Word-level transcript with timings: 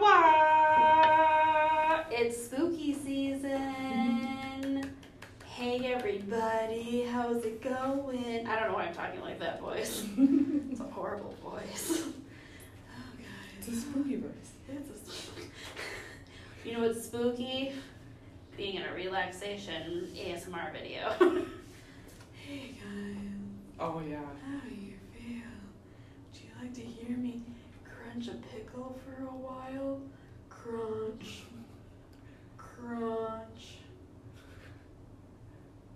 wah, 0.00 0.22
wah. 1.96 2.04
It's 2.10 2.44
spooky 2.46 2.94
season. 2.94 4.90
Hey 5.44 5.92
everybody, 5.92 7.02
how's 7.10 7.44
it 7.44 7.60
going? 7.62 8.46
I 8.46 8.58
don't 8.60 8.68
know 8.68 8.74
why 8.74 8.84
I'm 8.84 8.94
talking 8.94 9.20
like 9.20 9.38
that 9.40 9.60
voice. 9.60 10.04
it's 10.70 10.80
a 10.80 10.84
horrible 10.84 11.34
voice. 11.42 12.02
Oh 12.06 13.02
It's 13.58 13.68
a 13.68 13.76
spooky 13.76 14.16
voice. 14.16 14.52
It's 14.68 14.90
a 14.90 14.98
spooky. 15.16 15.48
you 16.64 16.72
know 16.74 16.80
what's 16.86 17.04
spooky? 17.04 17.72
Being 18.56 18.76
in 18.76 18.82
a 18.82 18.94
relaxation 18.94 20.08
ASMR 20.16 20.72
video. 20.72 21.10
hey 22.46 22.74
guys, 22.80 23.16
Oh 23.80 24.00
yeah. 24.08 24.16
how 24.44 24.60
do 24.68 24.74
you 24.74 24.94
feel? 25.12 25.50
Would 26.32 26.40
you 26.40 26.50
like 26.62 26.74
to 26.74 26.80
hear 26.82 27.16
me 27.16 27.42
crunch 27.84 28.28
a 28.28 28.34
pickle 28.54 28.98
for 29.04 29.22
a 29.24 29.26
while? 29.26 29.87
Crunch. 30.68 31.42
Crunch. 32.58 33.78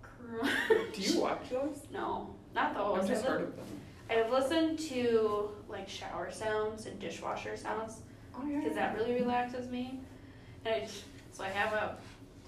Crunch. 0.01 0.95
Do 0.95 1.01
you 1.01 1.21
watch 1.21 1.49
those? 1.51 1.81
No, 1.91 2.33
not 2.55 2.73
those. 2.73 2.99
I've 2.99 3.07
just 3.07 3.23
I've, 3.23 3.29
heard 3.29 3.41
of 3.41 3.55
them. 3.55 3.65
I've 4.09 4.31
listened 4.31 4.79
to 4.79 5.49
like 5.69 5.87
shower 5.87 6.31
sounds 6.31 6.85
and 6.87 6.99
dishwasher 6.99 7.55
sounds 7.55 8.01
Oh 8.35 8.45
yeah. 8.47 8.59
because 8.59 8.75
that 8.75 8.95
really 8.95 9.13
relaxes 9.13 9.69
me. 9.69 9.99
And 10.65 10.75
I, 10.75 10.87
so 11.31 11.43
I 11.43 11.49
have 11.49 11.73
a 11.73 11.97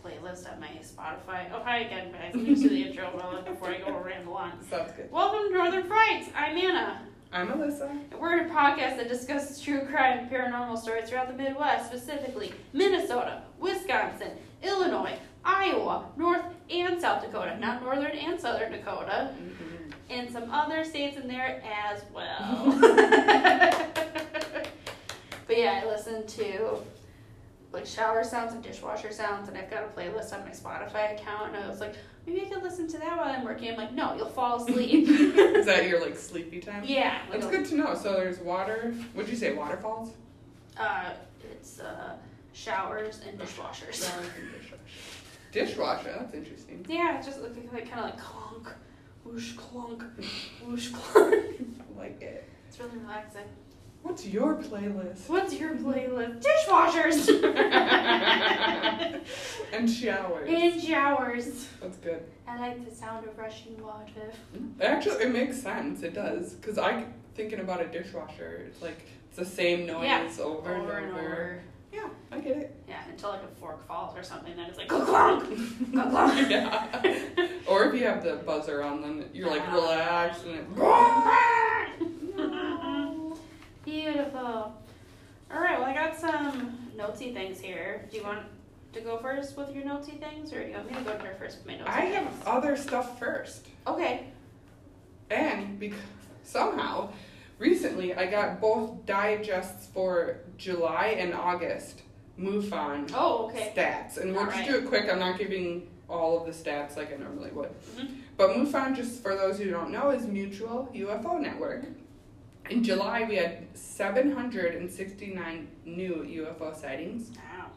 playlist 0.04 0.52
on 0.52 0.60
my 0.60 0.70
Spotify. 0.82 1.50
Oh, 1.54 1.62
hi 1.64 1.80
again, 1.80 2.12
guys. 2.12 2.32
I'm 2.34 2.46
used 2.46 2.64
to 2.64 2.70
the 2.70 2.84
intro 2.88 3.12
well, 3.16 3.42
before 3.44 3.70
I 3.70 3.80
go 3.80 3.98
ramble 4.00 4.36
on. 4.36 4.64
Sounds 4.70 4.92
good. 4.94 5.12
Welcome 5.12 5.52
to 5.52 5.58
Northern 5.58 5.88
Frights. 5.88 6.30
I'm 6.36 6.58
Anna. 6.58 7.02
I'm 7.36 7.50
Alyssa. 7.50 7.90
And 7.90 8.14
We're 8.18 8.46
a 8.46 8.50
podcast 8.50 8.96
that 8.96 9.10
discusses 9.10 9.60
true 9.60 9.82
crime 9.82 10.20
and 10.20 10.32
paranormal 10.32 10.78
stories 10.80 11.10
throughout 11.10 11.28
the 11.28 11.34
Midwest, 11.34 11.88
specifically 11.88 12.54
Minnesota, 12.72 13.42
Wisconsin, 13.60 14.32
Illinois, 14.64 15.20
Iowa, 15.44 16.05
North 16.16 16.46
and 16.70 17.02
South 17.02 17.22
Dakota, 17.22 17.58
not 17.60 17.84
Northern 17.84 18.12
and 18.12 18.40
Southern 18.40 18.72
Dakota, 18.72 19.34
mm-hmm. 19.34 19.92
and 20.10 20.32
some 20.32 20.50
other 20.50 20.86
states 20.86 21.18
in 21.18 21.27
there 21.27 21.62
as 21.84 22.04
well. 22.14 22.77
but 25.46 25.58
yeah, 25.58 25.82
I 25.84 25.88
listen 25.88 26.26
to 26.26 26.77
like 27.74 27.86
shower 27.86 28.24
sounds 28.24 28.54
and 28.54 28.64
dishwasher 28.64 29.12
sounds, 29.12 29.49
and 29.49 29.58
I've 29.58 29.70
got 29.70 29.84
a 29.84 29.88
playlist 29.88 30.34
on 30.34 30.46
my 30.46 30.52
Spotify 30.52 31.20
account, 31.20 31.54
and 31.54 31.66
I 31.66 31.68
was 31.68 31.82
like, 31.82 31.96
maybe 32.26 32.41
I 32.41 32.45
could 32.45 32.63
listen 32.63 32.87
to 32.90 32.98
that 32.99 33.18
while 33.18 33.27
I'm 33.29 33.43
working. 33.43 33.70
I'm 33.71 33.77
like, 33.77 33.93
no, 33.93 34.15
you'll 34.15 34.29
fall 34.29 34.62
asleep. 34.62 35.07
Is 35.09 35.65
that 35.65 35.87
your 35.87 35.99
like 36.01 36.18
sleepy 36.18 36.59
time? 36.62 36.84
yeah, 36.85 37.21
like 37.29 37.41
That's 37.41 37.54
a- 37.54 37.57
good 37.57 37.65
to 37.68 37.76
know. 37.76 37.95
So 37.95 38.13
there's 38.13 38.40
water. 38.40 38.93
What'd 39.13 39.29
you 39.31 39.37
say? 39.37 39.54
Waterfalls. 39.54 40.12
Uh, 40.77 41.12
it's 41.51 41.79
uh, 41.79 42.15
showers 42.53 43.21
and 43.27 43.40
dishwashers. 43.40 43.93
Showers 43.93 44.27
and 44.37 44.51
dishwasher. 44.51 44.79
Dishwasher. 45.51 46.15
That's 46.20 46.34
interesting. 46.34 46.85
Yeah, 46.90 47.18
it's 47.18 47.27
just 47.27 47.41
like, 47.41 47.55
like 47.71 47.90
kind 47.90 47.99
of 47.99 48.05
like 48.05 48.18
clunk, 48.20 48.68
whoosh 49.23 49.53
clunk, 49.53 50.03
whoosh 50.65 50.90
clunk. 50.90 51.34
I 51.96 51.98
like 51.99 52.21
it. 52.21 52.49
It's 52.68 52.79
really 52.79 52.98
relaxing. 52.98 53.43
What's 54.06 54.24
your 54.28 54.54
playlist? 54.58 55.28
What's 55.28 55.56
your 55.56 55.74
playlist? 55.74 56.44
Dishwashers 56.46 57.28
and 59.74 59.90
showers. 59.90 60.48
and 60.48 60.80
showers. 60.80 61.68
That's 61.82 61.98
good. 61.98 62.22
I 62.48 62.60
like 62.60 62.88
the 62.88 62.94
sound 62.96 63.26
of 63.28 63.36
rushing 63.36 63.82
water. 63.84 64.31
Actually, 64.80 65.24
it 65.24 65.34
makes 65.34 65.59
sense. 65.59 66.03
It 66.03 66.14
does. 66.14 66.53
Because 66.53 66.78
I, 66.78 67.06
thinking 67.34 67.62
about 67.62 67.81
a 67.81 67.88
dishwasher, 67.88 68.64
it's 68.68 68.80
like 68.84 69.08
it's 69.30 69.38
the 69.38 69.44
same 69.46 69.88
noise 69.88 70.03
Yeah. 70.06 70.30
over, 70.40 70.76
Over 70.76 70.98
and 71.00 71.06
and 71.08 71.16
over. 71.16 71.26
over. 71.26 71.60
Yeah, 71.92 72.08
I 72.32 72.40
get 72.42 72.58
it. 72.58 72.76
Yeah, 72.88 73.02
until 73.10 73.32
like 73.32 73.42
a 73.42 73.48
fork 73.60 73.88
falls 73.88 74.16
or 74.16 74.22
something, 74.22 74.56
then 74.56 74.68
it's 74.70 74.78
like 74.78 74.88
clunk, 74.88 75.46
clunk, 75.92 76.12
clunk. 76.12 76.50
yeah. 76.52 77.18
Or 77.68 77.86
if 77.86 77.96
you 78.00 78.06
have 78.06 78.24
the 78.24 78.36
buzzer 78.36 78.84
on, 78.84 79.02
then 79.02 79.26
you're 79.34 79.50
like 79.50 79.66
relaxed 79.74 80.46
and 80.46 80.60
it. 80.60 80.66
Beautiful. 83.86 84.74
All 85.54 85.62
right, 85.62 85.78
well, 85.80 85.88
I 85.88 85.94
got 85.94 86.18
some 86.20 86.76
notesy 87.06 87.34
things 87.34 87.60
here. 87.60 88.08
Do 88.12 88.18
you 88.18 88.24
want 88.24 88.40
to 88.94 89.02
go 89.02 89.18
first 89.18 89.58
with 89.58 89.74
your 89.74 89.84
notesy 89.86 90.14
things, 90.14 90.52
or 90.54 90.62
do 90.64 90.70
you 90.70 90.76
want 90.76 90.90
me 90.90 90.98
to 90.98 91.04
go 91.04 91.18
here 91.20 91.36
first 91.38 91.58
with 91.58 91.68
my 91.68 91.74
notesy 91.78 91.92
I 91.92 92.06
have 92.06 92.48
other 92.48 92.76
stuff 92.78 93.20
first, 93.20 93.68
Okay. 93.86 94.28
and 95.30 95.80
because 95.80 96.00
somehow, 96.44 97.10
recently 97.60 98.14
I 98.16 98.26
got 98.28 98.62
both 98.62 99.06
digests 99.06 99.88
for 99.94 100.38
July 100.58 101.16
and 101.20 101.34
August. 101.34 102.02
MUFON 102.40 103.12
Oh, 103.14 103.46
okay. 103.46 103.72
stats, 103.74 104.18
and 104.18 104.34
we'll 104.36 104.44
just 104.46 104.58
Alright. 104.58 104.70
do 104.70 104.78
it 104.80 104.86
quick. 104.88 105.10
I'm 105.10 105.20
not 105.20 105.38
giving 105.40 105.88
all 106.10 106.38
of 106.38 106.46
the 106.46 106.52
stats 106.52 106.98
like 106.98 107.14
I 107.14 107.16
normally 107.16 107.50
would. 107.52 107.70
Mhm. 107.98 108.18
But 108.36 108.50
MUFON, 108.58 108.94
just 108.94 109.24
for 109.24 109.36
those 109.36 109.58
who 109.58 109.70
don't 109.72 109.90
know, 109.90 110.10
is 110.10 110.28
Mutual 110.28 110.90
UFO 110.94 111.38
Network. 111.40 111.86
In 112.70 112.84
July, 112.84 113.26
we 113.28 113.36
had 113.36 113.68
769 113.78 115.68
new 115.86 116.46
UFO 116.46 116.76
sightings. 116.80 117.31
Wow. 117.38 117.68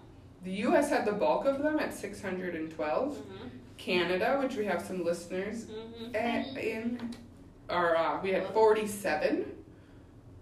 The 0.44 0.52
U.S. 0.52 0.88
had 0.90 1.04
the 1.04 1.12
bulk 1.12 1.44
of 1.46 1.62
them 1.62 1.78
at 1.78 1.92
612. 1.94 3.16
Mhm. 3.16 3.50
Canada, 3.76 4.40
which 4.42 4.56
we 4.56 4.64
have 4.64 4.82
some 4.82 5.04
listeners 5.04 5.66
Mhm. 5.66 6.14
at, 6.16 6.56
in, 6.56 7.14
or 7.70 7.96
uh, 7.96 8.20
we 8.22 8.30
had 8.32 8.46
47 8.52 9.44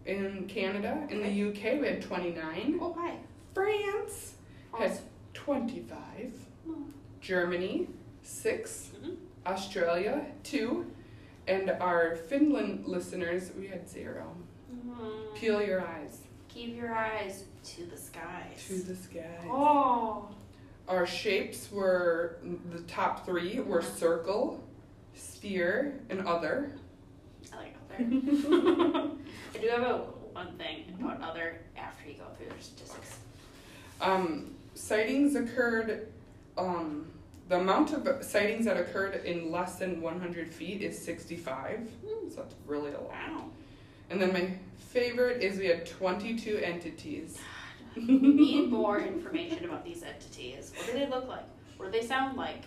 in 0.06 0.46
Canada. 0.48 1.06
In 1.10 1.22
the 1.22 1.28
UK, 1.50 1.80
we 1.80 1.86
had 1.88 2.00
29. 2.02 2.78
Oh, 2.80 2.94
hi. 2.98 3.16
France 3.54 4.34
Awesome. 4.72 5.04
25. 5.34 6.32
Oh. 6.68 6.76
Germany, 7.20 7.88
6. 8.22 8.92
Mhm. 9.02 9.16
Australia, 9.46 10.26
2. 10.44 10.86
And 11.48 11.70
our 11.70 12.16
Finland 12.16 12.86
listeners, 12.86 13.52
we 13.58 13.68
had 13.68 13.88
0. 13.88 14.34
Mhm. 14.72 15.34
Peel 15.34 15.62
your 15.62 15.80
eyes 15.86 16.20
Keep 16.48 16.76
your 16.76 16.92
eyes 16.94 17.44
to 17.64 17.84
the 17.86 17.96
skies. 17.96 18.66
to 18.66 18.74
the 18.82 18.96
sky. 18.96 19.44
Oh. 19.46 20.28
Our 20.88 21.06
shapes 21.06 21.70
were 21.70 22.38
the 22.70 22.80
top 22.82 23.26
three 23.26 23.60
were 23.60 23.82
circle, 23.82 24.64
sphere, 25.14 26.00
and 26.08 26.26
other. 26.26 26.72
I 27.52 27.56
like 27.56 27.74
other. 27.84 28.04
I 29.54 29.58
do 29.58 29.68
have 29.68 29.82
a 29.82 29.98
one 30.32 30.56
thing 30.56 30.96
about 30.98 31.20
other 31.22 31.60
after 31.76 32.08
you 32.08 32.14
go 32.14 32.24
through 32.38 32.56
the 32.56 32.62
statistics. 32.62 33.18
Um, 34.00 34.54
sightings 34.74 35.34
occurred. 35.36 36.08
Um, 36.56 37.06
the 37.48 37.58
amount 37.60 37.92
of 37.92 38.24
sightings 38.24 38.64
that 38.64 38.76
occurred 38.76 39.24
in 39.24 39.50
less 39.52 39.76
than 39.78 40.00
100 40.00 40.52
feet 40.52 40.82
is 40.82 40.98
65, 41.02 41.78
Hmm. 42.04 42.28
so 42.28 42.36
that's 42.36 42.54
really 42.66 42.92
a 42.92 43.00
lot. 43.00 43.10
Wow. 43.12 43.44
And 44.10 44.20
then 44.20 44.32
my 44.32 44.50
favorite 44.78 45.42
is 45.42 45.58
we 45.58 45.66
had 45.66 45.86
22 45.86 46.58
entities. 46.58 47.38
We 47.96 48.02
need 48.02 48.70
more 48.70 49.00
information 49.00 49.64
about 49.64 49.84
these 49.84 50.02
entities. 50.02 50.72
What 50.76 50.86
do 50.86 50.92
they 50.92 51.06
look 51.08 51.28
like? 51.28 51.44
What 51.76 51.92
do 51.92 51.98
they 52.00 52.06
sound 52.06 52.36
like? 52.36 52.62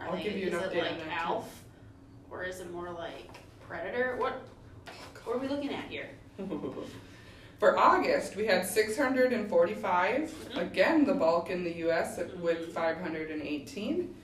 Are 0.00 0.08
I'll 0.08 0.16
they, 0.16 0.22
give 0.24 0.36
you 0.36 0.48
an 0.48 0.54
is 0.54 0.62
update 0.62 0.74
it 0.74 0.78
on 0.78 0.98
like 0.98 1.04
that, 1.06 1.26
too. 1.28 1.44
Or 2.30 2.44
is 2.44 2.60
it 2.60 2.70
more 2.72 2.90
like 2.90 3.28
Predator? 3.66 4.16
What 4.18 4.42
what 5.24 5.36
are 5.36 5.38
we 5.38 5.48
looking 5.48 5.72
at 5.72 5.84
here? 5.88 6.08
For 7.62 7.78
August, 7.78 8.34
we 8.34 8.46
had 8.46 8.66
645. 8.66 10.34
Mhm. 10.50 10.60
Again, 10.60 11.04
the 11.04 11.14
bulk 11.14 11.48
in 11.48 11.62
the 11.62 11.70
US 11.86 12.18
with 12.40 12.72
518. 12.74 14.16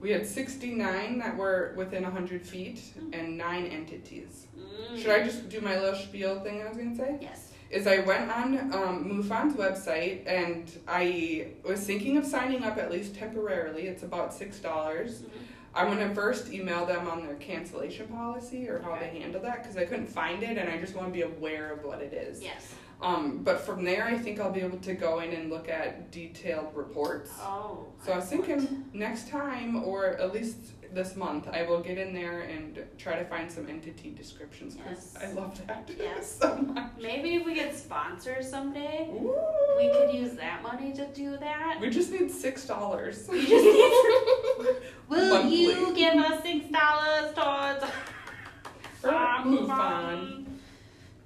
We 0.00 0.10
had 0.10 0.26
69 0.26 1.20
that 1.20 1.36
were 1.36 1.72
within 1.76 2.02
100 2.02 2.44
feet 2.44 2.80
and 3.12 3.38
9 3.38 3.66
entities. 3.66 4.48
Mm. 4.58 4.98
Should 4.98 5.10
I 5.10 5.22
just 5.22 5.48
do 5.48 5.60
my 5.60 5.78
little 5.78 6.00
spiel 6.00 6.40
thing 6.40 6.60
I 6.60 6.66
was 6.66 6.76
going 6.76 6.96
to 6.96 7.04
say? 7.04 7.18
Yes. 7.20 7.52
Is 7.70 7.86
I 7.86 8.00
went 8.00 8.28
on 8.28 8.58
um, 8.72 9.04
MUFON's 9.08 9.54
website 9.54 10.26
and 10.26 10.68
I 10.88 11.52
was 11.62 11.86
thinking 11.86 12.16
of 12.16 12.26
signing 12.26 12.64
up 12.64 12.76
at 12.76 12.90
least 12.90 13.14
temporarily. 13.14 13.86
It's 13.86 14.02
about 14.02 14.32
$6. 14.32 15.22
Mhm. 15.22 15.30
I'm 15.78 15.86
gonna 15.96 16.12
first 16.12 16.52
email 16.52 16.84
them 16.84 17.06
on 17.06 17.24
their 17.24 17.36
cancellation 17.36 18.08
policy 18.08 18.68
or 18.68 18.80
how 18.82 18.96
they 18.98 19.06
handle 19.20 19.40
that 19.42 19.62
because 19.62 19.76
I 19.76 19.84
couldn't 19.84 20.08
find 20.08 20.42
it 20.42 20.58
and 20.58 20.68
I 20.68 20.76
just 20.78 20.96
want 20.96 21.06
to 21.08 21.12
be 21.12 21.22
aware 21.22 21.72
of 21.72 21.84
what 21.84 22.02
it 22.02 22.12
is. 22.12 22.42
Yes. 22.42 22.74
Um, 23.00 23.42
but 23.44 23.60
from 23.60 23.84
there, 23.84 24.04
I 24.04 24.18
think 24.18 24.40
I'll 24.40 24.50
be 24.50 24.60
able 24.60 24.78
to 24.78 24.92
go 24.92 25.20
in 25.20 25.32
and 25.32 25.50
look 25.50 25.68
at 25.68 26.10
detailed 26.10 26.74
reports. 26.74 27.30
Oh. 27.40 27.86
So 28.04 28.10
I 28.12 28.16
was 28.16 28.24
thinking 28.26 28.86
next 28.92 29.28
time, 29.28 29.84
or 29.84 30.06
at 30.16 30.34
least 30.34 30.56
this 30.92 31.14
month, 31.14 31.46
I 31.52 31.62
will 31.62 31.78
get 31.80 31.96
in 31.96 32.12
there 32.12 32.40
and 32.40 32.82
try 32.96 33.16
to 33.16 33.24
find 33.26 33.48
some 33.52 33.68
entity 33.68 34.10
descriptions 34.10 34.74
because 34.74 35.14
Yes. 35.14 35.22
I 35.30 35.32
love 35.32 35.64
that 35.68 35.88
Yes. 35.98 36.38
so 36.40 36.56
much. 36.56 36.90
Maybe 37.00 37.36
if 37.36 37.46
we 37.46 37.54
get 37.54 37.72
sponsors 37.76 38.48
someday, 38.50 39.08
Ooh. 39.12 39.32
we 39.76 39.90
could 39.90 40.12
use 40.12 40.32
that 40.32 40.62
money 40.64 40.92
to 40.94 41.06
do 41.08 41.36
that. 41.36 41.78
We 41.80 41.90
just 41.90 42.10
need 42.10 42.32
six 42.32 42.66
dollars. 42.66 43.28
We 45.08 45.16
just 45.16 45.44
need- 45.44 45.66
Will 45.68 45.74
Monthly. 45.74 45.80
you 45.80 45.94
give 45.94 46.14
us 46.24 46.42
six 46.42 46.66
dollars 46.70 47.34
towards 47.34 47.84
um, 49.04 49.68
MUFON. 49.68 50.44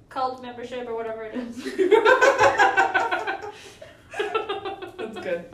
cult 0.09 0.43
membership 0.43 0.87
or 0.89 0.95
whatever 0.95 1.25
it 1.25 1.35
is? 1.35 1.57
That's 4.97 5.19
good. 5.19 5.45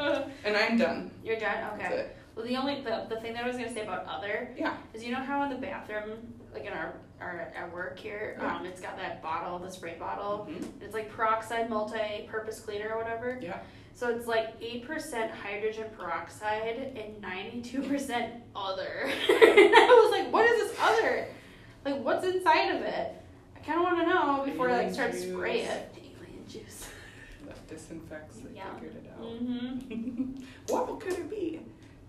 And 0.44 0.56
I'm 0.56 0.76
done. 0.78 1.10
You're 1.24 1.38
done? 1.38 1.78
That's 1.78 1.82
Okay. 1.92 2.10
Well, 2.34 2.44
the 2.46 2.56
only 2.56 2.82
the, 2.82 3.06
the 3.08 3.20
thing 3.20 3.32
that 3.34 3.44
I 3.44 3.46
was 3.48 3.56
gonna 3.56 3.72
say 3.72 3.82
about 3.82 4.04
other 4.06 4.50
Yeah. 4.56 4.76
is 4.94 5.02
you 5.04 5.10
know 5.12 5.18
how 5.22 5.42
in 5.42 5.50
the 5.50 5.56
bathroom, 5.56 6.18
like 6.52 6.64
in 6.66 6.72
our 6.72 6.94
our 7.20 7.52
at 7.56 7.72
work 7.72 7.98
here, 7.98 8.36
Yeah. 8.40 8.56
um, 8.56 8.64
it's 8.66 8.80
got 8.80 8.96
that 8.96 9.20
bottle, 9.22 9.58
the 9.58 9.70
spray 9.70 9.96
bottle. 9.98 10.46
Mhm. 10.48 10.64
It's 10.80 10.94
like 10.94 11.10
peroxide 11.10 11.68
multi-purpose 11.68 12.60
cleaner 12.60 12.90
or 12.94 12.98
whatever. 13.02 13.38
Yeah. 13.42 13.58
So 13.98 14.06
it's 14.10 14.28
like 14.28 14.54
eight 14.60 14.86
percent 14.86 15.32
hydrogen 15.32 15.86
peroxide 15.98 16.92
and 16.96 17.20
ninety-two 17.20 17.82
percent 17.82 18.32
other. 18.54 19.02
and 19.06 19.10
I 19.28 20.00
was 20.08 20.12
like, 20.12 20.32
what 20.32 20.48
is 20.48 20.70
this 20.70 20.78
other? 20.80 21.26
Like, 21.84 22.00
what's 22.04 22.24
inside 22.24 22.76
of 22.76 22.82
it? 22.82 23.12
I 23.56 23.58
kind 23.58 23.78
of 23.80 23.82
want 23.82 23.98
to 23.98 24.06
know 24.14 24.44
before 24.44 24.70
I 24.70 24.84
like 24.84 24.94
start 24.94 25.10
juice. 25.10 25.24
spray 25.24 25.62
it. 25.62 25.92
Alien 25.96 26.46
juice. 26.48 26.88
That 27.48 27.66
disinfects. 27.66 28.36
They 28.36 28.54
Yeah. 28.54 28.72
figured 28.74 28.94
it 29.04 29.12
out. 29.18 29.24
Mm-hmm. 29.24 30.42
what 30.68 31.00
could 31.00 31.14
it 31.14 31.28
be? 31.28 31.58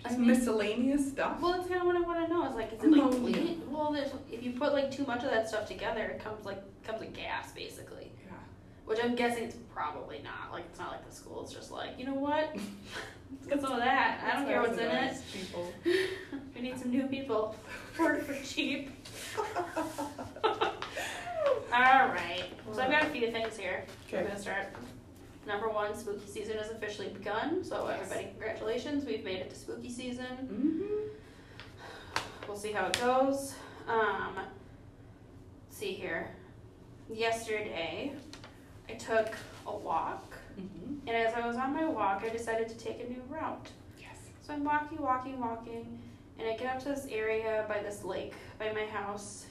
I 0.05 0.09
Just 0.09 0.19
mean- 0.19 0.27
miscellaneous 0.27 1.09
stuff. 1.09 1.41
Well, 1.41 1.53
that's 1.53 1.67
kind 1.67 1.81
of 1.81 1.87
what 1.87 1.95
I 1.95 2.01
want 2.01 2.23
to 2.27 2.31
know. 2.31 2.47
Is 2.47 2.55
like, 2.55 2.71
is 2.71 2.83
it 2.83 2.91
like 2.91 3.09
clean? 3.09 3.63
Well, 3.67 3.91
there's 3.91 4.11
if 4.31 4.43
you 4.43 4.51
put 4.51 4.73
like 4.73 4.91
too 4.91 5.05
much 5.07 5.23
of 5.23 5.31
that 5.31 5.49
stuff 5.49 5.67
together, 5.67 6.03
it 6.03 6.23
comes 6.23 6.45
like 6.45 6.61
comes 6.83 7.01
a 7.01 7.05
gas 7.07 7.51
basically. 7.51 8.11
Yeah. 8.27 8.33
Which 8.85 8.99
I'm 9.03 9.15
guessing 9.15 9.45
it's 9.45 9.55
probably 9.79 10.19
not. 10.23 10.51
Like 10.51 10.65
it's 10.69 10.77
not 10.79 10.91
like 10.91 11.09
the 11.09 11.15
school. 11.15 11.45
is 11.45 11.53
just 11.53 11.71
like 11.71 11.97
you 11.97 12.05
know 12.05 12.13
what? 12.13 12.53
Let's 13.31 13.45
get 13.47 13.61
some 13.61 13.71
of 13.71 13.79
that. 13.79 14.19
I 14.25 14.35
don't 14.35 14.45
care 14.45 14.61
what's 14.61 14.77
in 14.77 14.89
it. 14.89 15.15
People. 15.33 15.71
We 16.55 16.61
need 16.63 16.77
some 16.77 16.91
new 16.91 17.07
people. 17.07 17.55
Work 17.97 18.23
for 18.25 18.35
cheap. 18.45 18.89
All 20.43 20.51
right. 21.71 22.43
So 22.73 22.81
I've 22.81 22.91
got 22.91 23.03
a 23.03 23.05
few 23.05 23.31
things 23.31 23.55
here. 23.55 23.85
We're 24.11 24.19
Okay. 24.19 24.27
gonna 24.27 24.39
start. 24.39 24.67
Number 25.47 25.69
one, 25.69 25.95
spooky 25.95 26.27
season 26.27 26.57
has 26.57 26.69
officially 26.69 27.07
begun. 27.09 27.63
So 27.63 27.87
Yes. 27.87 28.01
everybody, 28.01 28.25
congratulations! 28.31 29.05
We've 29.05 29.23
made 29.23 29.37
it 29.37 29.49
to 29.51 29.55
spooky 29.55 29.89
season. 29.89 30.25
Mm-hmm. 30.43 32.47
We'll 32.47 32.57
see 32.57 32.73
how 32.73 32.87
it 32.87 32.99
goes. 32.99 33.53
Um, 33.87 34.39
see 35.69 35.93
here. 35.93 36.31
Yesterday, 37.09 38.11
I 38.89 38.93
took 38.93 39.33
a 39.69 39.77
walk, 39.77 40.33
Mm-hmm. 40.59 41.07
and 41.07 41.15
as 41.15 41.33
I 41.35 41.47
was 41.47 41.55
on 41.55 41.73
my 41.73 41.85
walk, 41.85 42.21
I 42.25 42.29
decided 42.29 42.67
to 42.67 42.75
take 42.77 42.99
a 43.01 43.09
new 43.09 43.21
route. 43.29 43.69
Yes. 43.97 44.17
So 44.41 44.51
I'm 44.53 44.63
walking, 44.65 45.01
walking, 45.01 45.39
walking, 45.39 45.97
and 46.37 46.47
I 46.49 46.57
get 46.57 46.67
up 46.75 46.79
to 46.83 46.89
this 46.89 47.05
area 47.09 47.63
by 47.69 47.79
this 47.81 48.03
lake 48.03 48.33
by 48.57 48.73
my 48.73 48.85
house, 48.85 49.45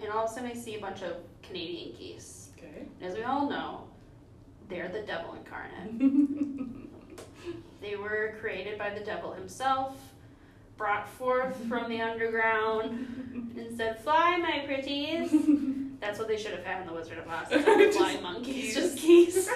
and 0.00 0.10
all 0.12 0.24
of 0.26 0.30
a 0.30 0.34
sudden 0.34 0.48
I 0.50 0.54
see 0.54 0.76
a 0.76 0.80
bunch 0.80 1.02
of 1.02 1.16
Canadian 1.42 1.96
geese. 1.98 2.50
Okay. 2.56 2.86
And 3.00 3.10
as 3.10 3.16
we 3.16 3.24
all 3.24 3.50
know, 3.50 3.84
they're 4.68 4.88
the 4.88 5.02
devil 5.02 5.34
incarnate. 5.34 6.00
They 7.80 7.96
were 7.96 8.34
created 8.40 8.78
by 8.78 8.90
the 8.90 9.04
devil 9.04 9.32
himself, 9.32 9.94
brought 10.78 11.06
forth 11.06 11.54
from 11.68 11.90
the 11.90 12.00
underground, 12.10 13.52
and 13.58 13.76
said, 13.76 14.00
Fly, 14.02 14.38
my 14.38 14.64
pretties. 14.66 15.30
That's 16.04 16.18
what 16.18 16.28
they 16.28 16.36
should 16.36 16.52
have 16.52 16.64
had 16.64 16.82
in 16.82 16.86
The 16.86 16.92
Wizard 16.92 17.16
of 17.16 17.26
Oz. 17.26 17.46
instead 17.50 17.80
of 17.80 17.86
Just 17.86 17.98
flying 17.98 18.22
monkeys, 18.22 18.54
geese. 18.54 18.74
just 18.74 18.98
geese. 18.98 19.46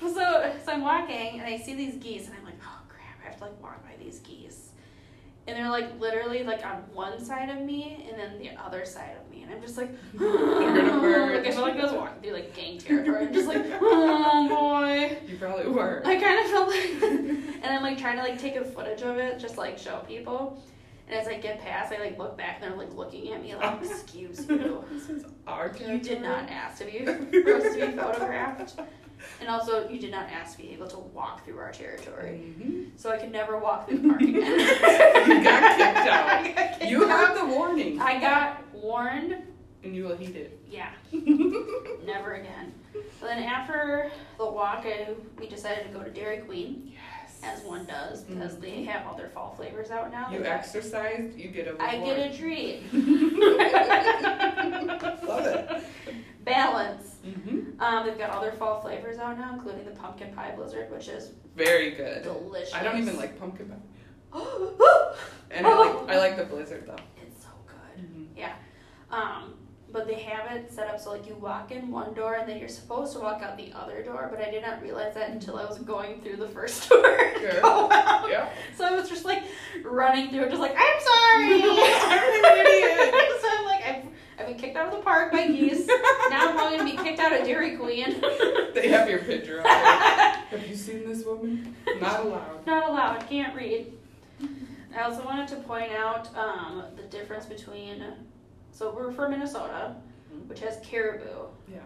so, 0.00 0.52
so 0.64 0.72
I'm 0.72 0.82
walking, 0.82 1.40
and 1.40 1.48
I 1.48 1.56
see 1.58 1.74
these 1.74 1.94
geese, 1.96 2.26
and 2.26 2.36
I'm 2.36 2.44
like, 2.44 2.58
oh 2.62 2.80
crap, 2.88 3.18
I 3.22 3.28
have 3.28 3.38
to 3.38 3.44
like 3.44 3.62
walk 3.62 3.82
by 3.82 3.92
these 3.98 4.18
geese. 4.18 4.72
And 5.46 5.56
they're 5.56 5.70
like 5.70 5.98
literally 5.98 6.42
like 6.42 6.66
on 6.66 6.82
one 6.92 7.24
side 7.24 7.48
of 7.48 7.62
me, 7.62 8.06
and 8.10 8.18
then 8.18 8.38
the 8.38 8.50
other 8.62 8.84
side 8.84 9.16
of 9.18 9.30
me, 9.34 9.42
and 9.42 9.50
I'm 9.54 9.62
just 9.62 9.78
like, 9.78 9.90
They're 10.12 10.28
gonna 10.28 11.00
merge. 11.00 11.38
like 11.38 11.46
I 11.46 11.50
feel 11.52 11.62
like 11.62 11.78
I 11.78 11.84
was 11.84 11.92
walking 11.92 12.20
through 12.20 12.32
like 12.32 12.54
gang 12.54 12.76
territory. 12.78 13.26
I'm 13.28 13.32
just 13.32 13.48
like, 13.48 13.64
oh 13.80 14.48
boy. 14.50 15.16
You 15.26 15.38
probably 15.38 15.68
were. 15.70 16.02
I 16.04 16.16
kind 16.16 16.40
of 16.44 16.50
felt 16.50 16.68
like, 16.68 17.02
and 17.62 17.64
I'm 17.64 17.82
like 17.82 17.96
trying 17.96 18.16
to 18.16 18.22
like 18.22 18.38
take 18.38 18.56
a 18.56 18.64
footage 18.64 19.00
of 19.02 19.16
it, 19.16 19.38
just 19.38 19.56
like 19.56 19.78
show 19.78 20.00
people. 20.06 20.62
And 21.08 21.14
as 21.14 21.28
I 21.28 21.34
get 21.38 21.60
past, 21.60 21.92
I 21.92 21.98
like 21.98 22.18
look 22.18 22.36
back 22.36 22.58
and 22.60 22.64
they're 22.70 22.76
like 22.78 22.92
looking 22.94 23.32
at 23.32 23.40
me 23.42 23.54
like, 23.54 23.80
excuse 23.82 24.46
you. 24.48 24.84
This 24.90 25.08
is 25.08 25.24
our 25.46 25.72
You 25.78 25.98
did 26.00 26.20
not 26.22 26.48
ask 26.50 26.78
to 26.78 26.84
be 26.84 27.04
for 27.42 27.54
us 27.54 27.74
to 27.74 27.86
be 27.86 27.96
photographed. 27.96 28.74
And 29.40 29.48
also, 29.48 29.88
you 29.88 29.98
did 29.98 30.10
not 30.10 30.28
ask 30.30 30.56
to 30.56 30.62
be 30.62 30.72
able 30.72 30.88
to 30.88 30.98
walk 30.98 31.44
through 31.44 31.58
our 31.58 31.72
territory. 31.72 32.54
Mhm. 32.58 32.90
So 32.96 33.10
I 33.10 33.16
could 33.18 33.32
never 33.32 33.56
walk 33.58 33.88
through 33.88 33.98
the 34.02 34.08
park 34.08 34.20
again. 34.20 34.34
You 34.34 35.42
got 35.44 35.76
kicked 35.76 36.08
out. 36.08 36.44
Got 36.54 36.78
kicked 36.78 36.90
You 36.90 37.04
out. 37.04 37.10
heard 37.10 37.38
the 37.48 37.54
warning, 37.54 38.00
I 38.00 38.20
got 38.20 38.62
warned. 38.74 39.36
and 39.84 39.94
you 39.94 40.04
will 40.04 40.16
heed 40.16 40.34
it. 40.36 40.58
Yeah, 40.68 40.90
never 42.04 42.34
again. 42.34 42.72
But 43.20 43.26
then 43.28 43.42
after 43.44 44.10
the 44.38 44.44
walk, 44.46 44.82
I, 44.84 45.14
we 45.38 45.46
decided 45.48 45.86
to 45.86 45.96
go 45.96 46.02
to 46.04 46.10
Dairy 46.10 46.38
Queen, 46.38 46.92
Yes. 46.92 47.15
As 47.46 47.62
one 47.62 47.84
does, 47.86 48.22
because 48.22 48.58
they 48.58 48.82
have 48.84 49.06
all 49.06 49.16
their 49.16 49.28
fall 49.30 49.54
flavors 49.56 49.90
out 49.90 50.10
now. 50.10 50.30
You 50.30 50.44
exercised, 50.44 51.36
you 51.36 51.48
get 51.48 51.66
a 51.68 51.76
I 51.80 51.94
reward. 51.94 52.16
get 52.16 52.32
a 52.32 52.36
treat. 52.36 52.82
Love 55.26 55.46
it. 55.46 55.82
Balance. 56.44 57.14
hmm 57.24 57.60
Um, 57.80 58.06
they've 58.06 58.18
got 58.18 58.30
all 58.30 58.40
their 58.40 58.52
fall 58.52 58.80
flavors 58.80 59.18
out 59.18 59.38
now, 59.38 59.52
including 59.54 59.84
the 59.84 59.90
pumpkin 59.92 60.32
pie 60.32 60.52
blizzard, 60.56 60.90
which 60.90 61.08
is 61.08 61.30
Very 61.56 61.90
good. 61.92 62.22
delicious. 62.22 62.74
I 62.74 62.82
don't 62.82 62.98
even 62.98 63.16
like 63.16 63.38
pumpkin 63.38 63.68
pie, 63.68 64.38
and 65.50 65.66
I 65.66 65.74
like 65.78 66.10
I 66.10 66.18
like 66.18 66.36
the 66.36 66.44
blizzard 66.44 66.84
though. 66.86 66.96
It's 67.22 67.42
so 67.42 67.48
good. 67.66 68.04
Mhm. 68.04 68.50
Um, 69.10 69.54
but 69.92 70.06
they 70.06 70.14
have 70.14 70.50
it 70.54 70.70
set 70.72 70.88
up 70.88 71.00
so 71.00 71.10
like 71.12 71.26
you 71.26 71.34
walk 71.36 71.70
in 71.70 71.90
one 71.90 72.12
door 72.12 72.34
and 72.34 72.48
then 72.48 72.58
you're 72.58 72.68
supposed 72.68 73.12
to 73.14 73.20
walk 73.20 73.42
out 73.42 73.56
the 73.56 73.72
other 73.74 74.02
door, 74.02 74.28
but 74.30 74.46
I 74.46 74.50
did 74.50 74.62
not 74.62 74.82
realize 74.82 75.14
that 75.14 75.30
until 75.30 75.56
I 75.58 75.64
was 75.64 75.78
going 75.78 76.20
through 76.20 76.36
the 76.36 76.48
first 76.48 76.88
door. 76.88 77.02
to 77.02 77.40
Sure. 77.52 77.60
go 77.60 77.90
out. 77.92 78.28
Yeah. 78.28 78.48
So 78.76 78.84
I 78.84 78.90
was 78.92 79.08
just 79.08 79.24
like 79.24 79.42
running 79.84 80.30
through, 80.30 80.48
just 80.48 80.60
like 80.60 80.72
I'm 80.76 81.00
sorry. 81.00 81.62
I'm 81.62 82.44
an 82.44 82.66
idiot. 82.66 83.14
so 83.40 83.48
I'm 83.58 83.64
like 83.64 83.84
I've, 83.86 84.04
I've 84.40 84.46
been 84.48 84.58
kicked 84.58 84.76
out 84.76 84.88
of 84.88 84.92
the 84.94 85.00
park 85.02 85.32
by 85.32 85.46
geese. 85.46 85.86
now 86.30 86.48
I'm 86.48 86.54
probably 86.56 86.78
gonna 86.78 86.90
be 86.90 86.96
kicked 87.02 87.20
out 87.20 87.32
of 87.32 87.46
Dairy 87.46 87.76
Queen. 87.76 88.20
They 88.74 88.88
have 88.88 89.08
your 89.08 89.20
picture 89.20 89.58
on 89.58 89.64
there. 89.64 89.72
Have 90.50 90.68
you 90.68 90.76
seen 90.76 91.08
this 91.08 91.24
woman? 91.24 91.74
Not 92.00 92.20
allowed. 92.24 92.66
Not 92.66 92.88
allowed. 92.88 93.26
Can't 93.28 93.54
read. 93.56 93.92
I 94.96 95.02
also 95.02 95.24
wanted 95.24 95.48
to 95.48 95.56
point 95.56 95.90
out 95.92 96.28
um, 96.36 96.82
the 96.96 97.02
difference 97.04 97.46
between. 97.46 98.04
So 98.76 98.92
we're 98.94 99.10
from 99.10 99.30
Minnesota, 99.30 99.96
mm-hmm. 100.30 100.48
which 100.50 100.60
has 100.60 100.78
Caribou. 100.84 101.46
Yeah. 101.72 101.78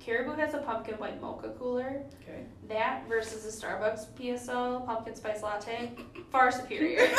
Caribou 0.00 0.32
has 0.32 0.54
a 0.54 0.58
pumpkin 0.58 0.94
white 0.94 1.20
mocha 1.20 1.50
cooler. 1.58 2.00
Okay. 2.22 2.44
That 2.66 3.06
versus 3.10 3.42
the 3.42 3.66
Starbucks 3.66 4.06
PSL 4.18 4.86
pumpkin 4.86 5.14
spice 5.14 5.42
latte, 5.42 5.92
far 6.30 6.50
superior. 6.50 7.10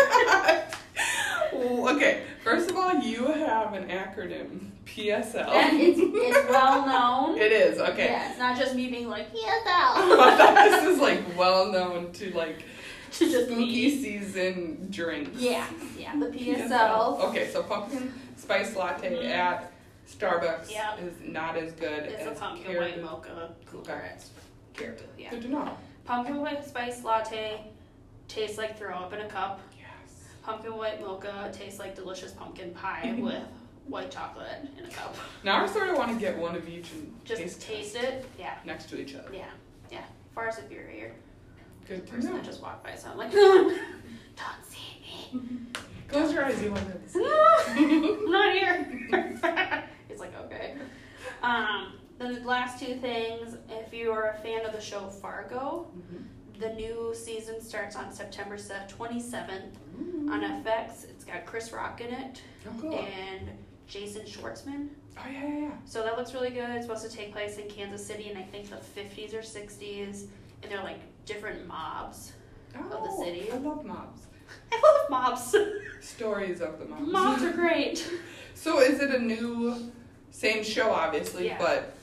Well, 1.53 1.89
okay. 1.95 2.23
First 2.43 2.71
of 2.71 2.77
all, 2.77 2.95
you 2.95 3.27
have 3.27 3.73
an 3.73 3.89
acronym 3.89 4.71
PSL. 4.85 5.49
and 5.49 5.79
it's, 5.79 5.99
it's 5.99 6.49
well 6.49 6.87
known. 6.87 7.37
It 7.45 7.51
is 7.51 7.77
okay. 7.79 8.05
Yeah, 8.05 8.29
it's 8.31 8.39
not 8.39 8.57
just 8.57 8.73
me 8.73 8.89
being 8.89 9.07
like 9.07 9.27
I 9.31 9.35
PSL. 9.35 10.37
thought 10.37 10.55
this 10.55 10.83
is 10.95 10.99
like 10.99 11.37
well 11.37 11.71
known 11.71 12.11
to 12.13 12.35
like 12.35 12.63
to 13.11 13.31
just 13.31 13.45
spooky 13.45 13.65
me. 13.65 14.01
season 14.01 14.87
drinks. 14.89 15.39
Yeah, 15.39 15.67
yeah, 15.95 16.15
the 16.19 16.25
PSL. 16.25 17.19
Okay, 17.25 17.49
so 17.51 17.61
pumpkin 17.61 18.11
spice 18.45 18.75
latte 18.75 19.09
Mhm. 19.09 19.29
at 19.31 19.71
Starbucks 20.07 20.69
Yep. 20.71 20.99
is 21.01 21.13
not 21.21 21.57
as 21.57 21.71
good 21.73 22.03
It's 22.05 22.21
a 22.27 22.31
as 22.31 22.39
pumpkin 22.39 22.65
Caribou. 22.73 22.81
white 22.85 23.01
mocha 23.03 23.55
cooler. 23.65 24.03
Caribou, 24.75 25.03
yeah. 25.17 25.31
Good 25.31 25.41
to 25.43 25.47
know. 25.49 25.77
Pumpkin 26.05 26.39
white 26.41 26.63
spice 26.63 27.03
latte 27.03 27.61
tastes 28.27 28.57
like 28.59 28.77
throw 28.77 28.93
up 28.95 29.13
in 29.13 29.21
a 29.21 29.27
cup. 29.27 29.59
Yes. 29.75 30.27
Pumpkin 30.43 30.75
white 30.77 31.01
mocha 31.01 31.49
tastes 31.51 31.79
like 31.79 31.95
delicious 31.95 32.33
pumpkin 32.33 32.71
pie 32.75 33.15
with 33.19 33.41
white 33.87 34.11
chocolate 34.11 34.59
in 34.77 34.85
a 34.85 34.89
cup. 34.89 35.15
Now 35.43 35.63
I 35.63 35.65
sort 35.67 35.89
of 35.89 35.97
want 35.97 36.11
to 36.13 36.19
get 36.19 36.37
one 36.37 36.55
of 36.55 36.67
each 36.69 36.91
and 36.91 37.19
Just 37.25 37.41
taste, 37.41 37.61
taste 37.61 37.95
it. 37.95 38.25
Yeah, 38.37 38.57
next 38.63 38.89
to 38.89 38.99
each 39.01 39.15
other. 39.15 39.29
yeah, 39.33 39.45
yeah. 39.89 40.03
Far 40.35 40.51
superior. 40.51 41.13
Good 41.87 42.07
person 42.07 42.33
that 42.33 42.43
just 42.43 42.61
walked 42.61 42.83
by, 42.83 42.95
so 42.95 43.09
I'm 43.09 43.17
like, 43.17 43.31
don't 43.31 43.75
see 44.63 45.31
me. 45.33 45.41
Close 46.07 46.33
your 46.33 46.45
eyes. 46.45 46.61
You 46.61 46.71
want 46.71 46.87
to 46.87 47.09
see. 47.09 47.25
I'm 47.25 48.31
not 48.31 48.53
here. 48.53 49.83
He's 50.07 50.19
like, 50.19 50.35
okay. 50.45 50.75
Um, 51.41 51.93
then 52.17 52.35
the 52.35 52.47
last 52.47 52.79
two 52.79 52.95
things, 52.95 53.57
if 53.69 53.93
you 53.93 54.11
are 54.11 54.31
a 54.31 54.37
fan 54.41 54.65
of 54.65 54.71
the 54.71 54.81
show 54.81 55.07
Fargo, 55.09 55.87
Mhm. 55.97 56.59
the 56.59 56.69
new 56.73 57.13
season 57.13 57.59
starts 57.61 57.95
on 57.95 58.11
September 58.13 58.55
27th 58.57 59.75
Ooh. 59.99 60.29
on 60.31 60.41
FX. 60.63 61.03
It's 61.05 61.25
got 61.25 61.45
Chris 61.45 61.71
Rock 61.73 62.01
in 62.01 62.13
it 62.13 62.41
Oh, 62.67 62.71
cool. 62.81 62.99
and 62.99 63.49
Jason 63.87 64.21
Schwartzman. 64.25 64.89
Oh 65.17 65.21
yeah, 65.29 65.43
yeah, 65.47 65.59
yeah. 65.59 65.71
So 65.85 66.03
that 66.03 66.17
looks 66.17 66.33
really 66.33 66.49
good. 66.49 66.69
It's 66.71 66.85
supposed 66.85 67.09
to 67.09 67.15
take 67.15 67.31
place 67.31 67.57
in 67.57 67.69
Kansas 67.69 68.05
City 68.05 68.29
in 68.31 68.37
I 68.37 68.43
think 68.43 68.69
the 68.69 68.77
50s 68.77 69.33
or 69.33 69.41
60s, 69.41 70.27
and 70.63 70.71
they're 70.71 70.83
like 70.83 70.99
different 71.25 71.67
mobs. 71.67 72.33
Oh, 72.77 73.05
the 73.17 73.23
city. 73.25 73.49
I 73.51 73.57
love 73.57 73.85
mobs. 73.85 74.21
I 74.71 74.81
love 74.81 75.09
mobs. 75.09 75.55
Stories 76.01 76.61
of 76.61 76.79
the 76.79 76.85
mobs. 76.85 77.11
mobs 77.11 77.43
are 77.43 77.51
great. 77.53 78.09
So 78.57 78.79
is 78.79 78.99
it 79.01 79.11
a 79.13 79.19
new, 79.19 79.91
same 80.31 80.63
show 80.63 80.89
obviously, 80.91 81.47
Yeah. 81.47 81.57
but 81.59 81.93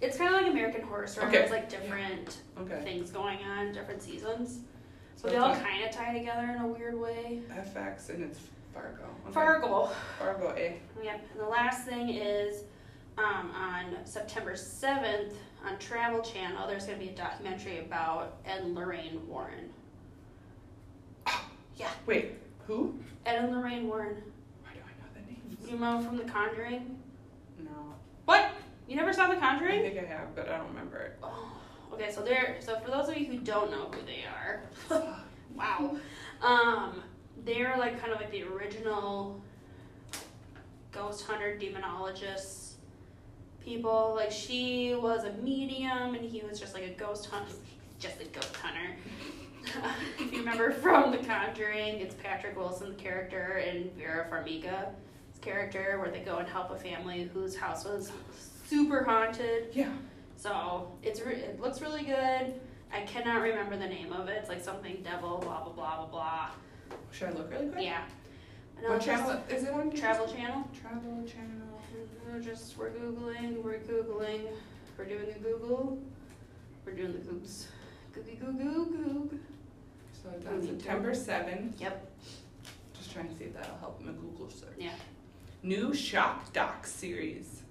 It's 0.00 0.16
kind 0.16 0.34
of 0.34 0.40
like 0.40 0.50
American 0.50 0.82
Horror 0.82 1.06
Story. 1.06 1.28
Okay. 1.28 1.38
It's 1.42 1.50
like 1.52 1.68
different 1.68 2.38
Okay. 2.58 2.80
things 2.82 3.10
going 3.10 3.38
on, 3.44 3.72
different 3.72 4.02
seasons. 4.02 4.60
So 5.16 5.28
So 5.28 5.28
they 5.28 5.36
all 5.36 5.54
kind 5.54 5.84
of 5.84 5.90
tie 5.92 6.12
together 6.18 6.42
in 6.56 6.62
a 6.62 6.66
weird 6.66 6.98
way. 6.98 7.42
FX 7.50 8.08
and 8.08 8.22
it's 8.24 8.40
Fargo. 8.74 9.04
Okay. 9.24 9.32
Fargo. 9.32 9.90
Fargo 10.18 10.54
A. 10.56 10.80
Yep. 11.04 11.20
And 11.32 11.40
the 11.40 11.46
last 11.46 11.84
thing 11.86 12.08
is 12.08 12.64
um, 13.18 13.52
on 13.54 13.96
September 14.04 14.54
7th 14.54 15.32
on 15.64 15.78
Travel 15.78 16.20
Channel, 16.22 16.66
there's 16.66 16.86
going 16.86 16.98
to 16.98 17.04
be 17.04 17.12
a 17.12 17.16
documentary 17.16 17.78
about 17.80 18.38
Ed 18.44 18.62
and 18.62 18.74
Lorraine 18.74 19.20
Warren. 19.28 19.70
Wait, 22.06 22.34
who? 22.66 22.94
Ed 23.24 23.44
and 23.44 23.52
Lorraine 23.52 23.88
Warren. 23.88 24.16
Why 24.62 24.70
do 24.74 24.80
I 24.80 24.92
know 25.00 25.08
the 25.14 25.32
names? 25.32 25.70
You 25.70 25.78
know 25.78 26.00
from 26.00 26.16
The 26.16 26.24
Conjuring? 26.24 26.98
No. 27.58 27.94
What? 28.24 28.50
You 28.88 28.96
never 28.96 29.12
saw 29.12 29.28
The 29.28 29.36
Conjuring? 29.36 29.80
I 29.80 29.82
think 29.82 29.98
I 29.98 30.12
have, 30.12 30.34
but 30.34 30.48
I 30.48 30.58
don't 30.58 30.68
remember 30.68 30.98
it. 30.98 31.18
Oh, 31.22 31.52
okay, 31.92 32.12
so 32.12 32.22
they're 32.22 32.56
so 32.60 32.78
for 32.78 32.90
those 32.90 33.08
of 33.08 33.16
you 33.16 33.26
who 33.26 33.38
don't 33.38 33.70
know 33.70 33.90
who 33.90 34.00
they 34.06 34.24
are, 34.24 34.62
wow, 35.54 35.96
um, 36.42 37.02
they're 37.44 37.76
like 37.76 38.00
kind 38.00 38.12
of 38.12 38.20
like 38.20 38.30
the 38.30 38.44
original 38.44 39.40
ghost 40.92 41.26
hunter 41.26 41.58
demonologists 41.60 42.74
people. 43.64 44.12
Like 44.16 44.30
she 44.30 44.94
was 44.94 45.24
a 45.24 45.32
medium 45.42 46.14
and 46.14 46.24
he 46.24 46.42
was 46.42 46.58
just 46.58 46.72
like 46.72 46.84
a 46.84 46.90
ghost 46.90 47.26
hunter, 47.26 47.52
just 47.98 48.20
a 48.20 48.24
ghost 48.26 48.54
hunter. 48.56 48.94
if 50.18 50.32
you 50.32 50.38
remember 50.38 50.70
from 50.70 51.10
The 51.10 51.18
Conjuring, 51.18 52.00
it's 52.00 52.14
Patrick 52.14 52.56
Wilson, 52.56 52.90
the 52.90 53.02
character, 53.02 53.62
and 53.66 53.92
Vera 53.96 54.26
Farmiga's 54.30 54.94
character, 55.40 55.98
where 56.00 56.10
they 56.10 56.20
go 56.20 56.38
and 56.38 56.48
help 56.48 56.70
a 56.70 56.76
family 56.76 57.30
whose 57.32 57.56
house 57.56 57.84
was 57.84 58.12
super 58.66 59.04
haunted. 59.04 59.68
Yeah. 59.72 59.92
So 60.36 60.90
it's 61.02 61.20
re- 61.20 61.34
it 61.34 61.60
looks 61.60 61.80
really 61.80 62.04
good. 62.04 62.54
I 62.92 63.00
cannot 63.06 63.42
remember 63.42 63.76
the 63.76 63.86
name 63.86 64.12
of 64.12 64.28
it. 64.28 64.36
It's 64.38 64.48
like 64.48 64.62
something 64.62 65.02
devil, 65.02 65.38
blah 65.38 65.64
blah 65.64 65.72
blah 65.72 65.96
blah 65.96 66.06
blah. 66.06 66.50
Should 67.10 67.28
I 67.28 67.32
look 67.32 67.50
really 67.50 67.68
quick? 67.68 67.84
Yeah. 67.84 68.02
What 68.82 69.00
channel 69.00 69.40
is 69.48 69.64
it 69.64 69.70
on? 69.70 69.90
Travel 69.90 70.26
Channel. 70.26 70.68
Travel 70.78 71.24
channel. 71.26 71.80
We're 72.30 72.40
just 72.40 72.76
we're 72.76 72.90
googling. 72.90 73.62
We're 73.62 73.78
googling. 73.78 74.48
We're 74.98 75.06
doing 75.06 75.30
a 75.34 75.38
Google. 75.38 75.98
We're 76.84 76.92
doing 76.92 77.12
the 77.12 77.18
googs. 77.18 77.66
Googie 78.14 78.38
goo 78.38 78.52
goo 78.52 78.86
goog. 78.86 79.38
So 80.26 80.32
it's 80.36 80.46
on 80.46 80.62
September 80.62 81.14
seventh. 81.14 81.80
Yep. 81.80 82.10
Just 82.98 83.12
trying 83.12 83.28
to 83.28 83.36
see 83.36 83.44
if 83.44 83.54
that'll 83.54 83.76
help 83.78 84.00
in 84.02 84.08
a 84.08 84.12
Google 84.12 84.50
search. 84.50 84.74
Yeah. 84.78 84.90
New 85.62 85.94
Shock 85.94 86.52
Doc 86.52 86.84
series. 86.86 87.62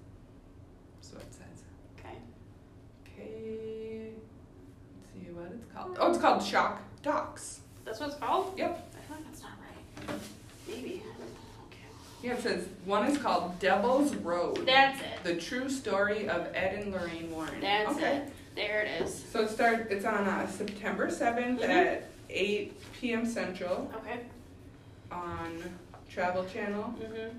That's 0.96 1.12
what 1.12 1.22
it 1.22 1.34
says. 1.34 1.64
Okay. 1.98 2.16
Okay. 3.04 4.10
Let's 5.14 5.26
see 5.26 5.32
what 5.32 5.52
it's 5.52 5.66
called. 5.74 5.96
Oh, 6.00 6.10
it's 6.10 6.18
called 6.18 6.42
Shock 6.42 6.80
Docs. 7.02 7.60
That's 7.84 8.00
what 8.00 8.08
it's 8.10 8.18
called. 8.18 8.54
Yep. 8.56 8.70
I 8.96 9.06
feel 9.06 9.16
like 9.16 9.24
that's 9.26 9.42
not 9.42 9.52
right. 10.08 10.20
Maybe. 10.66 11.02
Okay. 11.68 11.78
Yeah, 12.22 12.34
it 12.34 12.42
says 12.42 12.66
one 12.86 13.06
is 13.06 13.18
called 13.18 13.58
Devil's 13.58 14.14
Road. 14.16 14.64
That's 14.66 15.00
it. 15.00 15.24
The 15.24 15.36
true 15.36 15.68
story 15.68 16.26
of 16.28 16.46
Ed 16.54 16.80
and 16.82 16.92
Lorraine 16.92 17.30
Warren. 17.30 17.60
That's 17.60 17.96
okay. 17.96 18.16
it. 18.16 18.32
There 18.56 18.80
it 18.82 19.02
is. 19.02 19.24
So 19.30 19.42
it 19.42 19.50
start. 19.50 19.88
It's 19.90 20.06
on 20.06 20.26
uh, 20.26 20.46
September 20.48 21.08
7th 21.08 21.60
Mhm. 21.60 21.68
at 21.68 22.08
8 22.36 22.92
p.m. 23.00 23.26
Central 23.26 23.90
Okay. 23.96 24.20
on 25.10 25.62
Travel 26.08 26.44
Channel. 26.44 26.94
Mm-hmm. 27.00 27.38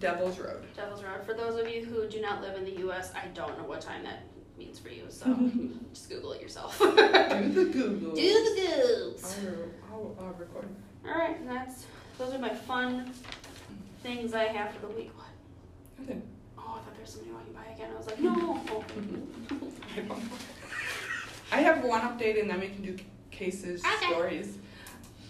Devil's 0.00 0.38
Road. 0.38 0.64
Devil's 0.76 1.02
Road. 1.02 1.24
For 1.24 1.34
those 1.34 1.58
of 1.58 1.68
you 1.68 1.84
who 1.84 2.06
do 2.08 2.20
not 2.20 2.42
live 2.42 2.56
in 2.56 2.64
the 2.64 2.78
U.S., 2.80 3.12
I 3.14 3.28
don't 3.28 3.56
know 3.58 3.64
what 3.64 3.80
time 3.80 4.02
that 4.02 4.24
means 4.58 4.78
for 4.78 4.88
you, 4.88 5.04
so 5.08 5.26
just 5.92 6.08
Google 6.10 6.32
it 6.32 6.42
yourself. 6.42 6.78
Do 6.78 6.92
the 6.94 7.64
Google. 7.72 8.14
Do 8.14 8.32
the 8.54 8.60
goods. 8.60 9.36
I'll, 9.90 10.16
I'll, 10.18 10.26
I'll 10.26 10.32
record. 10.34 10.68
All 11.06 11.14
right, 11.14 11.38
and 11.38 11.48
that's 11.48 11.86
those 12.18 12.32
are 12.34 12.38
my 12.38 12.50
fun 12.54 13.12
things 14.02 14.34
I 14.34 14.44
have 14.44 14.72
for 14.74 14.86
the 14.86 14.92
week. 14.92 15.10
What? 15.16 15.26
Nothing. 15.98 16.22
Oh, 16.58 16.62
I 16.62 16.84
thought 16.84 16.92
there 16.92 17.00
was 17.02 17.10
somebody 17.10 17.32
walking 17.32 17.52
by 17.52 17.64
again. 17.72 17.90
I 17.92 17.96
was 17.96 18.06
like, 18.06 18.20
no. 18.20 18.60
Oh. 18.70 18.84
I 19.96 19.96
don't 20.00 20.08
know. 20.08 20.16
I 21.52 21.56
have 21.60 21.84
one 21.84 22.00
update 22.02 22.40
and 22.40 22.48
then 22.50 22.60
we 22.60 22.68
can 22.68 22.82
do 22.82 22.96
cases, 23.34 23.82
Okay. 23.84 24.12
stories. 24.12 24.58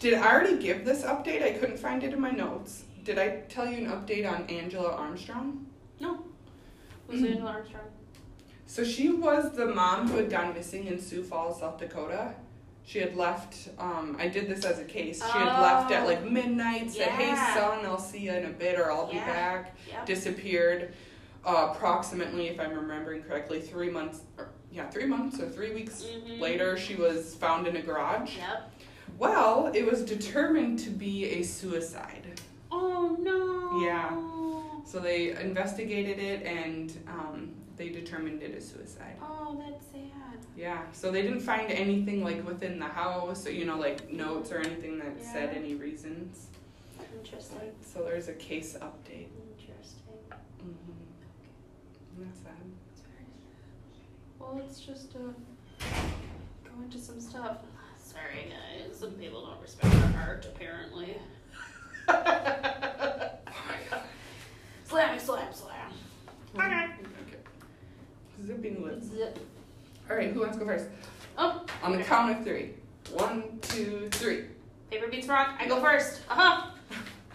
Did 0.00 0.14
I 0.14 0.32
already 0.32 0.58
give 0.58 0.84
this 0.84 1.02
update? 1.02 1.42
I 1.42 1.52
couldn't 1.52 1.78
find 1.78 2.02
it 2.04 2.12
in 2.12 2.20
my 2.20 2.30
notes. 2.30 2.84
Did 3.04 3.18
I 3.18 3.40
tell 3.48 3.68
you 3.70 3.86
an 3.86 3.90
update 3.90 4.30
on 4.30 4.46
Angela 4.48 4.92
Armstrong? 4.92 5.66
Who's 7.08 7.22
Angela 7.22 7.50
Armstrong? 7.50 7.84
So 8.66 8.82
she 8.82 9.10
was 9.10 9.52
the 9.52 9.66
mom 9.66 10.08
who 10.08 10.16
had 10.16 10.30
gone 10.30 10.54
missing 10.54 10.86
in 10.86 10.98
Sioux 10.98 11.22
Falls, 11.22 11.60
South 11.60 11.78
Dakota. 11.78 12.34
She 12.86 12.98
had 12.98 13.14
left. 13.16 13.68
Um, 13.78 14.16
I 14.18 14.28
did 14.28 14.48
this 14.48 14.64
as 14.64 14.78
a 14.78 14.84
case. 14.84 15.22
She 15.22 15.38
had 15.38 15.60
left 15.60 15.90
at 15.90 16.06
like 16.06 16.24
midnight. 16.24 16.90
Said, 16.90 17.08
"Hey 17.08 17.34
son, 17.54 17.84
I'll 17.86 17.98
see 17.98 18.20
you 18.20 18.32
in 18.32 18.44
a 18.46 18.50
bit, 18.50 18.78
or 18.78 18.90
I'll 18.90 19.06
be 19.10 19.18
back." 19.18 19.76
Yep. 19.88 20.06
Disappeared. 20.06 20.94
Uh, 21.46 21.72
approximately, 21.74 22.48
if 22.48 22.58
I'm 22.58 22.72
remembering 22.74 23.22
correctly, 23.22 23.60
three 23.60 23.90
months. 23.90 24.20
Yeah, 24.74 24.90
three 24.90 25.06
months 25.06 25.38
or 25.40 25.48
three 25.48 25.72
weeks 25.72 26.02
Mhm. 26.02 26.40
later, 26.40 26.76
she 26.76 26.96
was 26.96 27.36
found 27.36 27.68
in 27.68 27.76
a 27.76 27.82
garage. 27.82 28.36
Yep. 28.36 28.72
Well, 29.18 29.68
it 29.72 29.86
was 29.86 30.02
determined 30.04 30.80
to 30.80 30.90
be 30.90 31.26
a 31.26 31.42
suicide. 31.44 32.40
Oh 32.72 33.16
no. 33.20 33.80
Yeah. 33.80 34.10
So 34.84 34.98
they 34.98 35.30
investigated 35.40 36.18
it 36.18 36.42
and 36.42 36.92
um, 37.06 37.54
they 37.76 37.88
determined 37.90 38.42
it 38.42 38.52
as 38.56 38.66
suicide. 38.68 39.16
Oh, 39.22 39.56
that's 39.64 39.86
sad. 39.92 40.02
Yeah, 40.56 40.82
so 40.92 41.12
they 41.12 41.22
didn't 41.22 41.40
find 41.40 41.70
anything 41.70 42.24
like 42.24 42.44
within 42.44 42.80
the 42.80 42.86
house, 42.86 43.46
you 43.48 43.64
know, 43.64 43.78
like 43.78 44.12
notes 44.12 44.50
or 44.50 44.58
anything 44.58 44.98
that 44.98 45.22
said 45.22 45.54
any 45.56 45.76
reasons. 45.76 46.48
Interesting. 47.16 47.72
So 47.80 48.02
there's 48.02 48.26
a 48.28 48.34
case 48.34 48.74
update. 48.74 49.28
Interesting. 49.56 50.18
Mm-hmm. 50.58 50.90
Okay. 51.30 52.24
That's 52.26 52.40
sad. 52.40 52.52
It's 54.52 54.56
very 54.56 54.56
sad. 54.56 54.56
Well, 54.56 54.56
let's 54.56 54.80
just 54.80 55.14
uh, 55.16 55.32
go 56.64 56.82
into 56.82 56.98
some 56.98 57.20
stuff. 57.20 57.58
Sorry, 58.02 58.50
guys. 58.50 58.98
Some 58.98 59.12
people 59.12 59.46
don't 59.46 59.60
respect 59.60 59.94
our 59.94 60.22
art, 60.28 60.46
apparently. 60.46 61.16
Slam, 64.86 65.18
slam, 65.18 65.52
slam. 65.52 65.92
Okay. 66.56 66.84
Okay. 67.26 67.38
Zipping 68.46 68.84
lips. 68.84 69.06
Zip. 69.06 69.38
All 70.08 70.16
right, 70.16 70.30
who 70.30 70.40
wants 70.40 70.56
to 70.56 70.60
go 70.64 70.70
first? 70.70 70.86
Oh, 71.36 71.64
On 71.82 71.96
the 71.96 72.04
count 72.04 72.38
of 72.38 72.44
three. 72.44 72.74
One, 73.12 73.58
two, 73.62 74.08
three. 74.12 74.44
paper 74.90 75.08
beats 75.08 75.26
rock. 75.26 75.56
I 75.58 75.66
go 75.66 75.80
first. 75.80 76.20
Uh-huh. 76.28 76.70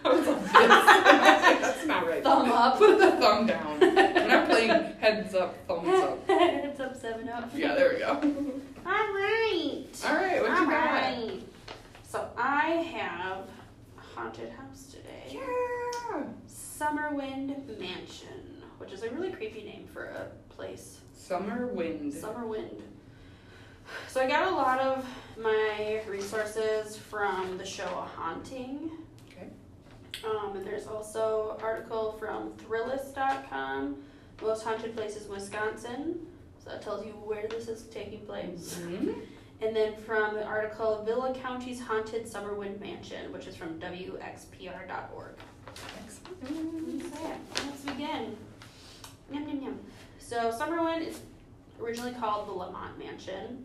I 0.04 0.12
was 0.12 0.26
like, 0.26 0.42
this. 0.42 0.52
That's 0.52 1.86
not 1.86 2.06
right. 2.06 2.22
Thumb 2.22 2.50
up. 2.50 2.78
Put 2.78 2.98
the 2.98 3.10
thumb 3.12 3.46
down. 3.46 3.80
We're 3.80 4.28
not 4.28 4.48
playing 4.48 4.70
heads 4.98 5.34
up, 5.34 5.56
thumbs 5.68 5.88
up. 6.02 6.18
it's 6.28 6.80
up, 6.80 6.96
seven 6.96 7.28
up. 7.28 7.50
Yeah, 7.54 7.74
there 7.74 7.90
we 7.92 7.98
go. 7.98 8.12
All 8.86 8.92
right. 8.92 9.84
All 10.06 10.14
right, 10.14 10.40
what 10.40 10.50
All 10.50 10.64
you 10.64 10.70
got? 10.70 11.30
So 12.08 12.28
I 12.36 12.68
have 12.70 13.44
a 13.98 14.00
haunted 14.00 14.50
house 14.52 14.86
today. 14.86 15.26
Yeah. 15.38 16.22
Summerwind 16.48 17.78
Mansion, 17.78 18.62
which 18.78 18.92
is 18.92 19.02
a 19.02 19.10
really 19.10 19.30
creepy 19.30 19.62
name 19.62 19.86
for 19.92 20.04
a 20.06 20.26
place. 20.48 21.00
Summer 21.14 21.66
wind. 21.66 22.12
Summerwind. 22.12 22.80
So 24.08 24.20
I 24.20 24.26
got 24.28 24.50
a 24.50 24.54
lot 24.54 24.80
of 24.80 25.04
my 25.38 26.00
resources 26.08 26.96
from 26.96 27.58
the 27.58 27.66
show 27.66 27.84
A 27.84 28.08
Haunting. 28.16 28.90
Um, 30.24 30.56
and 30.56 30.66
there's 30.66 30.86
also 30.86 31.56
an 31.58 31.64
article 31.64 32.12
from 32.18 32.52
Thrillist.com, 32.58 33.96
Most 34.42 34.64
Haunted 34.64 34.94
Places 34.96 35.28
Wisconsin. 35.28 36.26
So 36.62 36.70
that 36.70 36.82
tells 36.82 37.04
you 37.06 37.12
where 37.12 37.46
this 37.48 37.68
is 37.68 37.82
taking 37.84 38.20
place. 38.26 38.78
Mhm. 38.82 39.26
And 39.62 39.76
then 39.76 39.96
from 39.96 40.34
the 40.34 40.44
article 40.44 41.02
Vilas 41.04 41.36
County's 41.38 41.80
Haunted 41.80 42.26
Summerwind 42.26 42.80
Mansion, 42.80 43.32
which 43.32 43.46
is 43.46 43.56
from 43.56 43.78
WXPR.org. 43.78 45.34
Excellent. 46.04 47.02
So 47.14 47.20
yeah, 47.22 47.36
let's 47.66 47.82
begin. 47.82 48.36
Yum 49.32 49.48
yum 49.48 49.62
yum. 49.62 49.80
So 50.18 50.50
Summerwind 50.50 51.06
is 51.08 51.20
originally 51.80 52.12
called 52.12 52.48
the 52.48 52.52
Lamont 52.52 52.98
Mansion. 52.98 53.64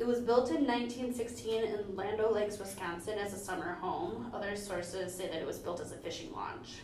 It 0.00 0.06
was 0.06 0.18
built 0.20 0.48
in 0.48 0.66
1916 0.66 1.62
in 1.62 1.94
Land 1.94 2.22
Lakes, 2.32 2.58
Wisconsin, 2.58 3.18
as 3.18 3.34
a 3.34 3.38
summer 3.38 3.74
home. 3.74 4.30
Other 4.32 4.56
sources 4.56 5.14
say 5.14 5.26
that 5.26 5.36
it 5.36 5.46
was 5.46 5.58
built 5.58 5.78
as 5.78 5.92
a 5.92 5.96
fishing 5.96 6.32
launch. 6.32 6.78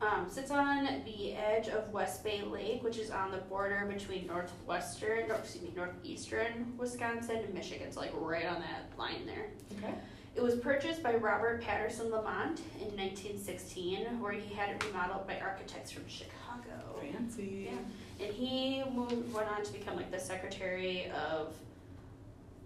Um, 0.00 0.30
sits 0.30 0.52
on 0.52 1.02
the 1.04 1.34
edge 1.34 1.66
of 1.66 1.92
West 1.92 2.22
Bay 2.22 2.42
Lake, 2.42 2.84
which 2.84 2.96
is 2.96 3.10
on 3.10 3.32
the 3.32 3.38
border 3.38 3.90
between 3.92 4.28
northwestern, 4.28 5.26
no, 5.26 5.34
excuse 5.34 5.64
me, 5.64 5.72
northeastern 5.74 6.74
Wisconsin 6.78 7.38
and 7.38 7.52
Michigan. 7.52 7.90
So 7.90 8.00
like 8.00 8.12
right 8.14 8.46
on 8.46 8.60
that 8.60 8.96
line 8.96 9.26
there. 9.26 9.48
Okay. 9.76 9.92
It 10.36 10.42
was 10.42 10.54
purchased 10.54 11.02
by 11.02 11.16
Robert 11.16 11.60
Patterson 11.60 12.08
Lamont 12.12 12.60
in 12.80 12.96
1916, 12.96 14.20
where 14.20 14.32
he 14.32 14.54
had 14.54 14.70
it 14.70 14.84
remodeled 14.86 15.26
by 15.26 15.40
architects 15.40 15.90
from 15.90 16.06
Chicago. 16.06 17.00
Fancy. 17.00 17.68
Yeah. 17.68 18.24
and 18.26 18.32
he 18.32 18.84
moved 18.94 19.32
went 19.34 19.48
on 19.50 19.64
to 19.64 19.72
become 19.72 19.96
like 19.96 20.12
the 20.12 20.20
Secretary 20.20 21.10
of 21.10 21.52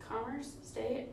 Commerce, 0.08 0.52
State, 0.62 1.08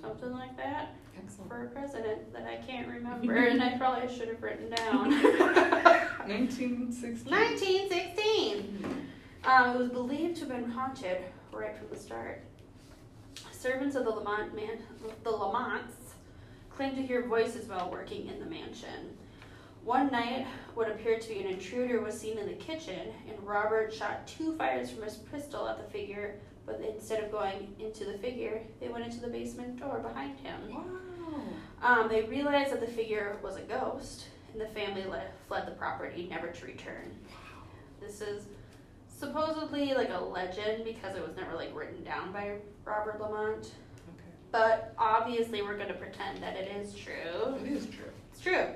something 0.00 0.32
like 0.32 0.56
that, 0.56 0.94
Excellent. 1.16 1.50
for 1.50 1.64
a 1.64 1.68
president 1.68 2.32
that 2.32 2.46
I 2.46 2.56
can't 2.66 2.88
remember, 2.92 3.34
and 3.34 3.62
I 3.62 3.76
probably 3.78 4.14
should 4.14 4.28
have 4.28 4.42
written 4.42 4.70
down. 4.70 5.10
1960. 6.26 7.30
1916. 7.30 9.06
Um, 9.44 9.76
it 9.76 9.78
was 9.78 9.88
believed 9.90 10.36
to 10.36 10.40
have 10.46 10.48
been 10.60 10.70
haunted 10.70 11.18
right 11.52 11.76
from 11.76 11.88
the 11.88 11.96
start. 11.96 12.42
Servants 13.52 13.94
of 13.96 14.04
the 14.04 14.10
Lamont 14.10 14.54
man, 14.54 14.78
the 15.22 15.30
Lamonts, 15.30 16.14
claimed 16.70 16.96
to 16.96 17.02
hear 17.02 17.26
voices 17.26 17.68
while 17.68 17.90
working 17.90 18.26
in 18.28 18.38
the 18.40 18.46
mansion. 18.46 19.16
One 19.84 20.10
night, 20.10 20.46
what 20.74 20.90
appeared 20.90 21.20
to 21.22 21.28
be 21.28 21.38
an 21.40 21.46
intruder 21.46 22.00
was 22.00 22.18
seen 22.20 22.38
in 22.38 22.46
the 22.46 22.54
kitchen, 22.54 23.08
and 23.28 23.40
Robert 23.46 23.94
shot 23.94 24.26
two 24.26 24.56
fires 24.56 24.90
from 24.90 25.04
his 25.04 25.14
pistol 25.16 25.68
at 25.68 25.78
the 25.78 25.90
figure. 25.92 26.40
But 26.66 26.82
instead 26.94 27.22
of 27.22 27.30
going 27.30 27.74
into 27.78 28.04
the 28.04 28.18
figure, 28.18 28.60
they 28.80 28.88
went 28.88 29.04
into 29.04 29.20
the 29.20 29.28
basement 29.28 29.78
door 29.78 30.00
behind 30.00 30.38
him. 30.40 30.60
Wow. 30.68 30.84
Um, 31.82 32.08
they 32.08 32.22
realized 32.22 32.72
that 32.72 32.80
the 32.80 32.86
figure 32.86 33.38
was 33.42 33.56
a 33.56 33.62
ghost, 33.62 34.26
and 34.52 34.60
the 34.60 34.66
family 34.68 35.04
le- 35.04 35.22
fled 35.46 35.66
the 35.66 35.72
property, 35.72 36.26
never 36.28 36.48
to 36.48 36.66
return. 36.66 37.14
This 38.00 38.20
is 38.20 38.46
supposedly 39.08 39.94
like 39.94 40.10
a 40.10 40.18
legend 40.18 40.84
because 40.84 41.16
it 41.16 41.26
was 41.26 41.36
never 41.36 41.54
like 41.54 41.74
written 41.74 42.02
down 42.02 42.32
by 42.32 42.56
Robert 42.84 43.20
Lamont. 43.20 43.58
Okay. 43.58 43.72
But 44.50 44.94
obviously, 44.98 45.62
we're 45.62 45.76
going 45.76 45.88
to 45.88 45.94
pretend 45.94 46.42
that 46.42 46.56
it 46.56 46.68
is 46.76 46.94
true. 46.94 47.54
It 47.64 47.70
is 47.70 47.86
true. 47.86 48.10
It's 48.32 48.40
true. 48.40 48.66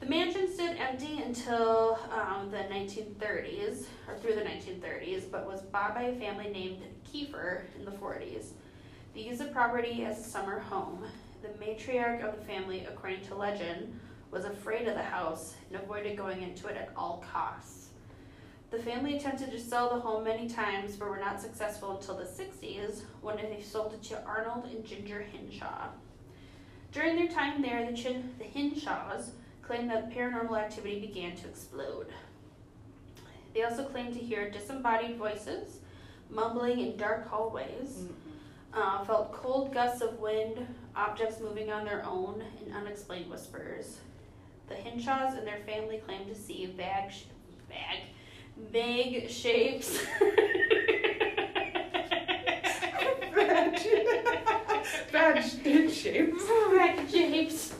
The 0.00 0.06
mansion 0.06 0.52
stood 0.52 0.76
empty 0.76 1.22
until 1.22 1.98
um, 2.12 2.50
the 2.50 2.58
1930s, 2.58 3.84
or 4.08 4.16
through 4.18 4.34
the 4.34 4.42
1930s, 4.42 5.30
but 5.30 5.46
was 5.46 5.62
bought 5.62 5.94
by 5.94 6.02
a 6.02 6.18
family 6.18 6.50
named 6.50 6.82
Kiefer 7.10 7.62
in 7.78 7.84
the 7.84 7.92
40s. 7.92 8.48
They 9.14 9.22
used 9.22 9.40
the 9.40 9.46
property 9.46 10.04
as 10.04 10.18
a 10.18 10.28
summer 10.28 10.58
home. 10.58 11.04
The 11.42 11.48
matriarch 11.64 12.22
of 12.22 12.38
the 12.38 12.44
family, 12.44 12.86
according 12.86 13.22
to 13.26 13.34
legend, 13.34 13.98
was 14.30 14.44
afraid 14.44 14.88
of 14.88 14.94
the 14.94 15.02
house 15.02 15.54
and 15.70 15.80
avoided 15.80 16.16
going 16.16 16.42
into 16.42 16.66
it 16.66 16.76
at 16.76 16.90
all 16.96 17.24
costs. 17.32 17.88
The 18.70 18.78
family 18.80 19.16
attempted 19.16 19.52
to 19.52 19.60
sell 19.60 19.88
the 19.88 20.00
home 20.00 20.24
many 20.24 20.48
times, 20.48 20.96
but 20.96 21.08
were 21.08 21.20
not 21.20 21.40
successful 21.40 21.96
until 21.96 22.16
the 22.16 22.24
60s 22.24 23.02
when 23.20 23.36
they 23.36 23.62
sold 23.62 23.94
it 23.94 24.02
to 24.04 24.24
Arnold 24.24 24.64
and 24.64 24.84
Ginger 24.84 25.22
Hinshaw. 25.22 25.88
During 26.90 27.14
their 27.16 27.28
time 27.28 27.62
there, 27.62 27.88
the, 27.88 27.96
Chin- 27.96 28.34
the 28.38 28.44
Hinshaws 28.44 29.30
claimed 29.66 29.90
that 29.90 30.10
paranormal 30.10 30.58
activity 30.58 31.00
began 31.00 31.34
to 31.36 31.48
explode. 31.48 32.08
They 33.54 33.62
also 33.62 33.84
claimed 33.84 34.14
to 34.14 34.18
hear 34.20 34.50
disembodied 34.50 35.16
voices, 35.16 35.78
mumbling 36.28 36.80
in 36.80 36.96
dark 36.96 37.28
hallways, 37.28 38.06
uh, 38.72 39.04
felt 39.04 39.32
cold 39.32 39.72
gusts 39.72 40.02
of 40.02 40.18
wind, 40.18 40.66
objects 40.96 41.40
moving 41.40 41.70
on 41.70 41.84
their 41.84 42.04
own, 42.04 42.42
and 42.60 42.74
unexplained 42.74 43.30
whispers. 43.30 43.98
The 44.68 44.74
Hinshaws 44.74 45.34
and 45.36 45.46
their 45.46 45.60
family 45.66 45.98
claimed 45.98 46.26
to 46.26 46.34
see 46.34 46.66
vague, 46.66 47.12
sh- 47.12 47.24
vague, 47.68 48.02
vague 48.70 49.30
shapes. 49.30 49.98
Bad 55.12 55.44
shapes. 55.44 56.42
Vague 56.72 57.08
shapes. 57.08 57.74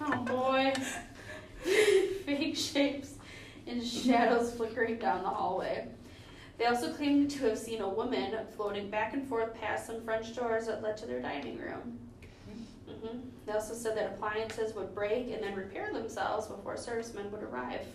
Oh 0.00 0.16
boy. 0.24 0.72
Fake 2.24 2.56
shapes 2.56 3.14
and 3.66 3.84
shadows 3.84 4.54
flickering 4.54 4.98
down 4.98 5.22
the 5.22 5.28
hallway. 5.28 5.88
They 6.58 6.66
also 6.66 6.92
claimed 6.92 7.30
to 7.32 7.48
have 7.48 7.58
seen 7.58 7.80
a 7.80 7.88
woman 7.88 8.36
floating 8.56 8.90
back 8.90 9.12
and 9.14 9.26
forth 9.26 9.54
past 9.54 9.86
some 9.86 10.02
French 10.02 10.34
doors 10.36 10.66
that 10.66 10.82
led 10.82 10.96
to 10.98 11.06
their 11.06 11.20
dining 11.20 11.58
room. 11.58 11.98
hmm 12.86 13.18
They 13.46 13.52
also 13.52 13.74
said 13.74 13.96
that 13.96 14.12
appliances 14.14 14.74
would 14.74 14.94
break 14.94 15.32
and 15.32 15.42
then 15.42 15.54
repair 15.54 15.92
themselves 15.92 16.46
before 16.46 16.76
servicemen 16.76 17.32
would 17.32 17.42
arrive. 17.42 17.86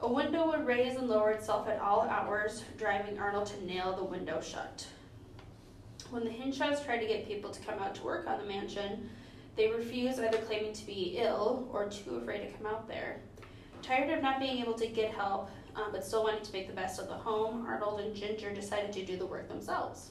A 0.00 0.12
window 0.12 0.48
would 0.48 0.66
raise 0.66 0.96
and 0.96 1.08
lower 1.08 1.30
itself 1.30 1.68
at 1.68 1.80
all 1.80 2.02
hours, 2.02 2.64
driving 2.76 3.18
Arnold 3.18 3.46
to 3.46 3.64
nail 3.64 3.94
the 3.94 4.04
window 4.04 4.40
shut. 4.40 4.86
When 6.10 6.24
the 6.24 6.30
Hinshaws 6.30 6.84
tried 6.84 6.98
to 6.98 7.06
get 7.06 7.26
people 7.26 7.50
to 7.50 7.60
come 7.62 7.78
out 7.78 7.94
to 7.94 8.02
work 8.02 8.26
on 8.26 8.38
the 8.38 8.44
mansion, 8.44 9.08
they 9.56 9.68
refused, 9.70 10.18
either 10.20 10.38
claiming 10.38 10.72
to 10.72 10.86
be 10.86 11.16
ill 11.18 11.68
or 11.72 11.88
too 11.88 12.16
afraid 12.16 12.46
to 12.48 12.52
come 12.56 12.66
out 12.66 12.88
there. 12.88 13.20
Tired 13.82 14.10
of 14.16 14.22
not 14.22 14.40
being 14.40 14.58
able 14.58 14.74
to 14.74 14.86
get 14.86 15.10
help, 15.12 15.50
um, 15.74 15.86
but 15.92 16.04
still 16.04 16.22
wanting 16.24 16.44
to 16.44 16.52
make 16.52 16.68
the 16.68 16.74
best 16.74 17.00
of 17.00 17.08
the 17.08 17.14
home, 17.14 17.64
Arnold 17.66 18.00
and 18.00 18.14
Ginger 18.14 18.52
decided 18.54 18.92
to 18.92 19.04
do 19.04 19.16
the 19.16 19.26
work 19.26 19.48
themselves. 19.48 20.10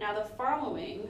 Now, 0.00 0.14
the 0.18 0.24
following 0.36 1.08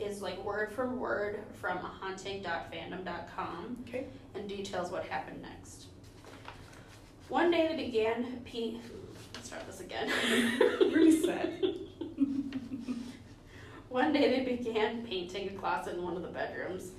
is 0.00 0.20
like 0.22 0.42
word 0.44 0.72
for 0.72 0.88
word 0.90 1.40
from 1.60 1.78
haunting.fandom.com 1.78 3.84
Okay. 3.88 4.06
and 4.34 4.48
details 4.48 4.90
what 4.90 5.04
happened 5.06 5.40
next. 5.42 5.86
One 7.28 7.50
day 7.50 7.68
they 7.68 7.76
began 7.86 8.40
pe- 8.44 8.76
let's 9.34 9.46
start 9.46 9.66
this 9.66 9.80
again. 9.80 10.10
Reset. 10.92 11.62
One 13.94 14.12
day 14.12 14.28
they 14.28 14.56
began 14.56 15.06
painting 15.06 15.50
a 15.50 15.52
closet 15.52 15.94
in 15.94 16.02
one 16.02 16.16
of 16.16 16.22
the 16.22 16.28
bedrooms. 16.28 16.90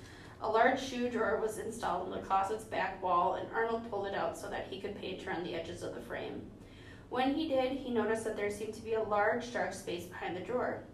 A 0.41 0.49
large 0.49 0.81
shoe 0.81 1.09
drawer 1.09 1.41
was 1.41 1.57
installed 1.57 2.07
in 2.07 2.13
the 2.13 2.25
closet's 2.25 2.63
back 2.63 3.03
wall, 3.03 3.33
and 3.33 3.49
Arnold 3.53 3.91
pulled 3.91 4.07
it 4.07 4.15
out 4.15 4.37
so 4.37 4.49
that 4.49 4.67
he 4.69 4.79
could 4.79 4.95
paint 4.95 5.27
around 5.27 5.43
the 5.43 5.55
edges 5.55 5.83
of 5.83 5.93
the 5.93 5.99
frame. 5.99 6.41
When 7.09 7.33
he 7.33 7.49
did, 7.49 7.73
he 7.73 7.91
noticed 7.91 8.23
that 8.23 8.37
there 8.37 8.49
seemed 8.49 8.75
to 8.75 8.81
be 8.81 8.93
a 8.93 9.03
large 9.03 9.51
dark 9.51 9.73
space 9.73 10.05
behind 10.05 10.37
the 10.37 10.39
drawer. 10.39 10.85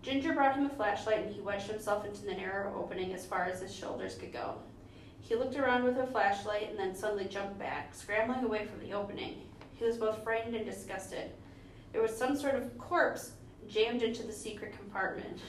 Ginger 0.00 0.32
brought 0.32 0.56
him 0.56 0.64
a 0.64 0.70
flashlight 0.70 1.26
and 1.26 1.34
he 1.34 1.42
wedged 1.42 1.68
himself 1.68 2.06
into 2.06 2.24
the 2.24 2.32
narrow 2.32 2.74
opening 2.74 3.12
as 3.12 3.26
far 3.26 3.44
as 3.44 3.60
his 3.60 3.74
shoulders 3.74 4.14
could 4.14 4.32
go. 4.32 4.54
He 5.20 5.34
looked 5.34 5.56
around 5.56 5.84
with 5.84 5.98
a 5.98 6.06
flashlight 6.06 6.70
and 6.70 6.78
then 6.78 6.94
suddenly 6.94 7.26
jumped 7.26 7.58
back, 7.58 7.94
scrambling 7.94 8.44
away 8.46 8.64
from 8.64 8.80
the 8.80 8.94
opening. 8.94 9.42
He 9.74 9.84
was 9.84 9.98
both 9.98 10.24
frightened 10.24 10.54
and 10.54 10.64
disgusted. 10.64 11.32
There 11.92 12.00
was 12.00 12.16
some 12.16 12.34
sort 12.34 12.54
of 12.54 12.78
corpse 12.78 13.32
jammed 13.68 14.02
into 14.02 14.22
the 14.22 14.32
secret 14.32 14.76
compartment. 14.78 15.40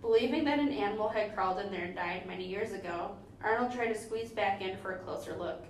Believing 0.00 0.44
that 0.44 0.58
an 0.58 0.70
animal 0.70 1.08
had 1.08 1.34
crawled 1.34 1.58
in 1.58 1.70
there 1.70 1.84
and 1.84 1.96
died 1.96 2.26
many 2.26 2.46
years 2.46 2.72
ago, 2.72 3.16
Arnold 3.42 3.72
tried 3.72 3.92
to 3.92 3.98
squeeze 3.98 4.30
back 4.30 4.62
in 4.62 4.76
for 4.78 4.92
a 4.92 4.98
closer 4.98 5.36
look. 5.36 5.64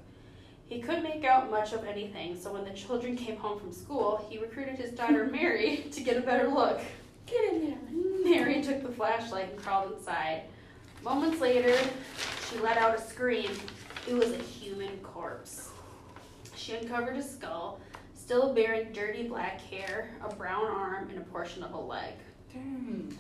He 0.67 0.81
couldn't 0.81 1.03
make 1.03 1.25
out 1.25 1.51
much 1.51 1.73
of 1.73 1.85
anything, 1.85 2.39
so 2.39 2.53
when 2.53 2.65
the 2.65 2.71
children 2.73 3.17
came 3.17 3.37
home 3.37 3.59
from 3.59 3.73
school, 3.73 4.27
he 4.29 4.39
recruited 4.39 4.77
his 4.77 4.91
daughter 4.91 5.27
Mary 5.33 5.87
to 5.91 6.01
get 6.03 6.19
a 6.19 6.21
better 6.21 6.49
look. 6.49 6.81
Get 7.27 7.53
in 7.53 7.71
there. 7.71 8.25
Mary 8.25 8.63
took 8.63 8.83
the 8.83 8.93
flashlight 8.93 9.51
and 9.51 9.59
crawled 9.59 9.93
inside. 9.93 10.43
Moments 11.03 11.41
later, 11.41 11.75
she 12.51 12.59
let 12.59 12.77
out 12.77 12.99
a 12.99 13.01
scream. 13.01 13.51
It 14.07 14.15
was 14.15 14.33
a 14.33 14.39
human 14.39 14.99
corpse. 14.99 15.71
She 16.55 16.75
uncovered 16.75 17.17
a 17.17 17.23
skull, 17.23 17.81
still 18.29 18.53
bearing 18.53 18.93
dirty 18.93 19.27
black 19.27 19.59
hair, 19.59 20.11
a 20.23 20.35
brown 20.35 20.67
arm, 20.67 21.09
and 21.09 21.17
a 21.17 21.23
portion 21.23 21.63
of 21.63 21.73
a 21.73 21.79
leg. 21.79 22.13
Dang. 22.53 23.17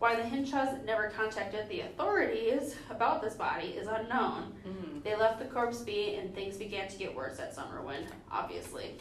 Why 0.00 0.16
the 0.16 0.22
Hinshaws 0.24 0.84
never 0.84 1.10
contacted 1.10 1.68
the 1.68 1.82
authorities 1.82 2.74
about 2.90 3.22
this 3.22 3.34
body 3.34 3.68
is 3.68 3.86
unknown. 3.86 4.52
Mm. 4.66 5.04
They 5.04 5.14
left 5.14 5.38
the 5.38 5.44
corpse 5.44 5.82
be, 5.82 6.16
and 6.16 6.34
things 6.34 6.56
began 6.56 6.88
to 6.88 6.96
get 6.96 7.14
worse 7.14 7.38
at 7.38 7.54
Summerwind, 7.54 8.06
obviously. 8.32 8.96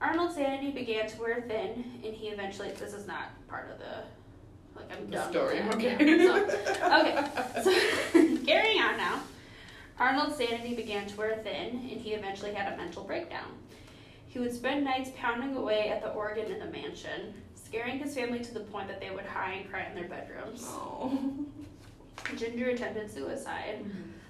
Arnold's 0.00 0.36
sanity 0.36 0.70
began 0.70 1.06
to 1.08 1.20
wear 1.20 1.42
thin, 1.42 1.84
and 2.02 2.14
he 2.14 2.28
eventually. 2.28 2.70
This 2.70 2.94
is 2.94 3.06
not 3.06 3.24
part 3.46 3.70
of 3.70 3.78
the. 3.78 4.04
Like, 4.74 4.90
I'm 4.90 5.06
done. 5.10 5.30
story, 5.30 5.60
okay. 5.74 5.96
Yeah, 6.00 6.46
so- 6.46 7.00
okay, 7.00 7.62
so 8.12 8.36
carrying 8.46 8.80
on 8.80 8.96
now. 8.96 9.20
Arnold's 9.98 10.36
sanity 10.36 10.74
began 10.74 11.06
to 11.08 11.16
wear 11.18 11.36
thin, 11.44 11.88
and 11.90 12.00
he 12.00 12.14
eventually 12.14 12.54
had 12.54 12.72
a 12.72 12.76
mental 12.78 13.04
breakdown. 13.04 13.52
He 14.36 14.42
would 14.42 14.54
spend 14.54 14.84
nights 14.84 15.08
pounding 15.18 15.56
away 15.56 15.88
at 15.88 16.02
the 16.02 16.10
organ 16.10 16.52
in 16.52 16.58
the 16.58 16.66
mansion, 16.66 17.32
scaring 17.54 17.98
his 17.98 18.14
family 18.14 18.40
to 18.40 18.52
the 18.52 18.60
point 18.60 18.86
that 18.86 19.00
they 19.00 19.08
would 19.08 19.24
hide 19.24 19.62
and 19.62 19.70
cry 19.70 19.86
in 19.86 19.94
their 19.94 20.08
bedrooms. 20.08 20.62
Oh. 20.62 21.18
Ginger 22.36 22.68
attempted 22.68 23.10
suicide. 23.10 23.82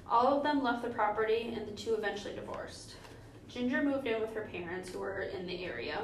All 0.09 0.29
of 0.29 0.45
them 0.45 0.62
left 0.62 0.85
the 0.85 0.90
property, 0.90 1.53
and 1.57 1.66
the 1.66 1.73
two 1.73 1.95
eventually 1.95 2.37
divorced. 2.37 2.95
Ginger 3.49 3.83
moved 3.83 4.07
in 4.07 4.21
with 4.21 4.33
her 4.33 4.49
parents, 4.53 4.90
who 4.90 5.01
were 5.01 5.23
in 5.23 5.45
the 5.45 5.64
area. 5.64 5.99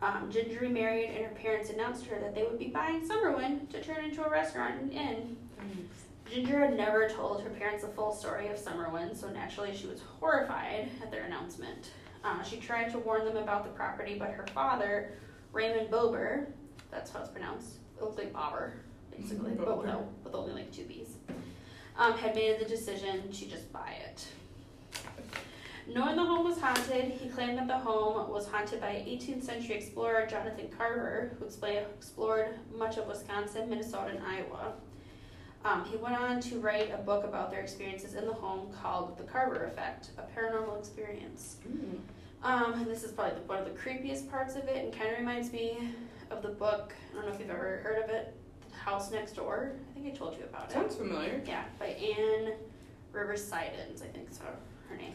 Um, 0.00 0.30
Ginger 0.32 0.60
remarried, 0.60 1.10
and 1.10 1.26
her 1.26 1.34
parents 1.34 1.68
announced 1.68 2.04
to 2.04 2.14
her 2.14 2.20
that 2.20 2.34
they 2.34 2.44
would 2.44 2.58
be 2.58 2.68
buying 2.68 3.06
Summerwind 3.06 3.68
to 3.72 3.82
turn 3.82 4.02
into 4.02 4.24
a 4.24 4.30
restaurant 4.30 4.80
and 4.80 4.92
inn. 4.92 5.36
Thanks. 5.58 6.04
Ginger 6.32 6.58
had 6.58 6.74
never 6.74 7.06
told 7.10 7.42
her 7.42 7.50
parents 7.50 7.84
the 7.84 7.90
full 7.90 8.14
story 8.14 8.48
of 8.48 8.56
Summerwind, 8.56 9.14
so 9.14 9.28
naturally 9.28 9.76
she 9.76 9.88
was 9.88 10.00
horrified 10.18 10.88
at 11.02 11.10
their 11.10 11.24
announcement. 11.24 11.90
Uh, 12.24 12.42
she 12.42 12.56
tried 12.56 12.90
to 12.90 12.98
warn 12.98 13.24
them 13.26 13.36
about 13.36 13.64
the 13.64 13.70
property, 13.70 14.16
but 14.18 14.30
her 14.30 14.46
father, 14.54 15.12
Raymond 15.52 15.90
Bober, 15.90 16.48
that's 16.90 17.10
how 17.10 17.20
it's 17.20 17.28
pronounced, 17.28 17.76
it 17.98 18.02
looks 18.02 18.16
like 18.16 18.32
Bobber, 18.32 18.72
basically, 19.10 19.52
but 19.52 19.66
Bober. 19.66 19.82
without, 19.82 20.06
with 20.24 20.34
only 20.34 20.54
like 20.54 20.72
two 20.72 20.84
B's, 20.84 21.16
um, 21.98 22.14
had 22.14 22.34
made 22.34 22.58
the 22.58 22.64
decision 22.64 23.30
to 23.30 23.46
just 23.46 23.70
buy 23.72 23.96
it. 24.08 24.26
Knowing 25.86 26.16
the 26.16 26.24
home 26.24 26.44
was 26.44 26.58
haunted, 26.58 27.12
he 27.12 27.28
claimed 27.28 27.58
that 27.58 27.68
the 27.68 27.76
home 27.76 28.30
was 28.30 28.48
haunted 28.48 28.80
by 28.80 28.94
18th 29.06 29.42
century 29.42 29.76
explorer 29.76 30.26
Jonathan 30.26 30.68
Carver, 30.78 31.36
who 31.38 31.44
explored 31.44 32.54
much 32.74 32.96
of 32.96 33.06
Wisconsin, 33.06 33.68
Minnesota, 33.68 34.12
and 34.16 34.20
Iowa. 34.26 34.72
Um, 35.64 35.84
he 35.86 35.96
went 35.96 36.16
on 36.16 36.40
to 36.40 36.60
write 36.60 36.92
a 36.92 36.98
book 36.98 37.24
about 37.24 37.50
their 37.50 37.60
experiences 37.60 38.14
in 38.14 38.26
the 38.26 38.32
home 38.32 38.68
called 38.82 39.16
The 39.16 39.24
Carver 39.24 39.64
Effect, 39.64 40.10
a 40.18 40.38
paranormal 40.38 40.78
experience. 40.78 41.56
Mm. 41.66 41.98
Um, 42.42 42.74
and 42.74 42.86
this 42.86 43.02
is 43.02 43.12
probably 43.12 43.40
the, 43.40 43.46
one 43.46 43.58
of 43.58 43.64
the 43.64 43.70
creepiest 43.70 44.30
parts 44.30 44.56
of 44.56 44.64
it, 44.64 44.84
and 44.84 44.92
kind 44.92 45.10
of 45.10 45.18
reminds 45.18 45.50
me 45.50 45.78
of 46.30 46.42
the 46.42 46.50
book. 46.50 46.94
I 47.10 47.14
don't 47.14 47.26
know 47.26 47.32
if 47.32 47.40
you've 47.40 47.48
ever 47.48 47.80
heard 47.82 48.04
of 48.04 48.10
it, 48.10 48.34
The 48.70 48.76
House 48.76 49.10
Next 49.10 49.36
Door. 49.36 49.72
I 49.90 49.94
think 49.94 50.14
I 50.14 50.16
told 50.16 50.36
you 50.36 50.44
about 50.44 50.70
it. 50.70 50.72
Sounds 50.72 50.96
familiar. 50.96 51.40
Yeah, 51.46 51.64
by 51.78 51.86
Anne 51.86 52.52
Rivers 53.12 53.42
Siddons, 53.42 54.02
I 54.02 54.08
think 54.08 54.28
so 54.30 54.44
her 54.90 54.96
name. 54.96 55.14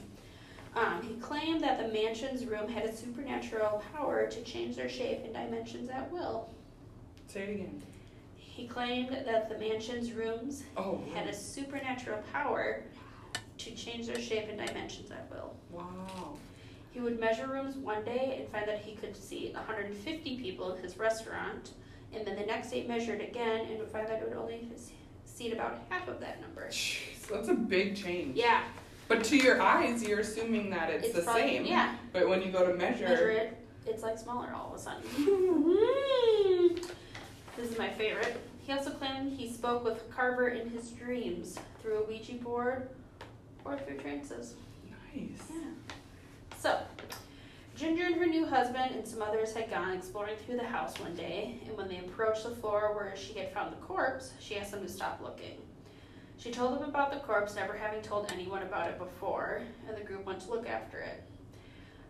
Um, 0.76 1.04
he 1.04 1.14
claimed 1.16 1.62
that 1.62 1.78
the 1.78 1.94
mansion's 1.94 2.46
room 2.46 2.68
had 2.68 2.86
a 2.86 2.96
supernatural 2.96 3.84
power 3.94 4.28
to 4.28 4.42
change 4.42 4.76
their 4.76 4.90
shape 4.90 5.22
and 5.24 5.34
dimensions 5.34 5.90
at 5.90 6.12
will. 6.12 6.50
Say 7.28 7.42
it 7.42 7.50
again. 7.52 7.84
He 8.60 8.68
claimed 8.68 9.10
that 9.26 9.48
the 9.48 9.58
mansion's 9.58 10.12
rooms 10.12 10.64
Oh. 10.76 11.02
had 11.14 11.28
a 11.28 11.34
supernatural 11.34 12.22
power 12.34 12.84
to 13.58 13.72
change 13.72 14.08
their 14.08 14.20
shape 14.20 14.50
and 14.50 14.58
dimensions 14.58 15.10
at 15.12 15.32
will. 15.32 15.56
Wow. 15.72 16.34
He 16.92 17.00
would 17.00 17.22
measure 17.22 17.48
rooms 17.48 17.78
one 17.78 18.04
day 18.04 18.36
and 18.38 18.50
find 18.52 18.68
that 18.68 18.80
he 18.80 18.96
could 18.96 19.16
seat 19.16 19.54
150 19.56 20.42
people 20.42 20.74
in 20.74 20.84
his 20.84 20.98
restaurant, 20.98 21.72
and 22.14 22.28
then 22.28 22.36
the 22.36 22.46
next 22.46 22.72
day 22.72 22.86
measured 22.86 23.22
again 23.22 23.66
and 23.70 23.80
would 23.80 23.88
find 23.92 24.10
that 24.10 24.22
it 24.22 24.28
would 24.28 24.38
only 24.38 24.68
seat 25.24 25.54
about 25.54 25.80
half 25.88 26.10
of 26.10 26.20
that 26.20 26.42
number. 26.42 26.68
Jeez, 26.68 27.28
that's 27.32 27.48
a 27.48 27.54
big 27.54 27.96
change. 27.96 28.36
Yeah, 28.36 28.64
But 29.08 29.24
to 29.26 29.38
your 29.38 29.62
eyes, 29.62 30.04
you're 30.04 30.20
assuming 30.20 30.70
that 30.72 30.90
it's, 30.90 31.14
the 31.14 31.22
probably- 31.22 31.44
same. 31.44 31.66
Yeah, 31.66 31.96
But 32.12 32.28
when 32.28 32.42
you 32.42 32.52
go 32.52 32.68
to 32.70 32.74
measure, 32.74 33.08
measure 33.08 33.30
it, 33.30 33.58
it's 33.88 34.04
like 34.04 34.18
smaller 34.20 34.52
all 34.54 34.74
of 34.74 34.80
a 34.80 34.84
sudden. 34.84 35.04
this 37.56 37.72
is 37.72 37.78
my 37.78 37.88
favorite. 37.90 38.36
He 38.70 38.76
also 38.76 38.92
claimed 38.92 39.32
he 39.32 39.52
spoke 39.52 39.84
with 39.84 40.08
Carver 40.16 40.50
in 40.50 40.70
his 40.70 40.92
dreams 40.92 41.58
through 41.82 42.04
a 42.04 42.08
Ouija 42.08 42.34
board 42.34 42.90
or 43.66 43.80
through 43.80 43.98
trances. 43.98 44.54
nice. 45.12 45.42
Yeah. 45.50 45.96
So, 46.56 46.80
Ginger 47.76 48.06
and 48.06 48.16
her 48.18 48.28
new 48.28 48.46
husband 48.46 48.94
and 48.94 49.08
some 49.08 49.24
others 49.24 49.56
had 49.56 49.72
gone 49.72 49.94
exploring 49.94 50.36
through 50.46 50.58
the 50.58 50.68
house 50.68 51.00
one 51.00 51.16
day, 51.16 51.60
and 51.66 51.76
when 51.76 51.88
they 51.88 51.98
approached 51.98 52.44
the 52.44 52.52
floor 52.52 52.94
where 52.94 53.16
she 53.18 53.34
had 53.40 53.52
found 53.52 53.74
the 53.74 53.78
corpse, 53.78 54.34
she 54.40 54.56
asked 54.56 54.70
them 54.70 54.84
to 54.84 54.88
stop 54.88 55.20
looking. 55.20 55.58
She 56.38 56.52
told 56.52 56.80
them 56.80 56.88
about 56.88 57.12
the 57.12 57.22
corpse, 57.22 57.56
never 57.56 57.74
having 57.74 58.04
told 58.04 58.32
anyone 58.32 58.62
about 58.62 58.88
it 58.88 59.00
before, 59.00 59.64
and 59.88 59.98
the 59.98 60.04
group 60.04 60.28
went 60.28 60.42
to 60.42 60.52
look 60.52 60.70
after 60.70 61.00
it. 61.00 61.24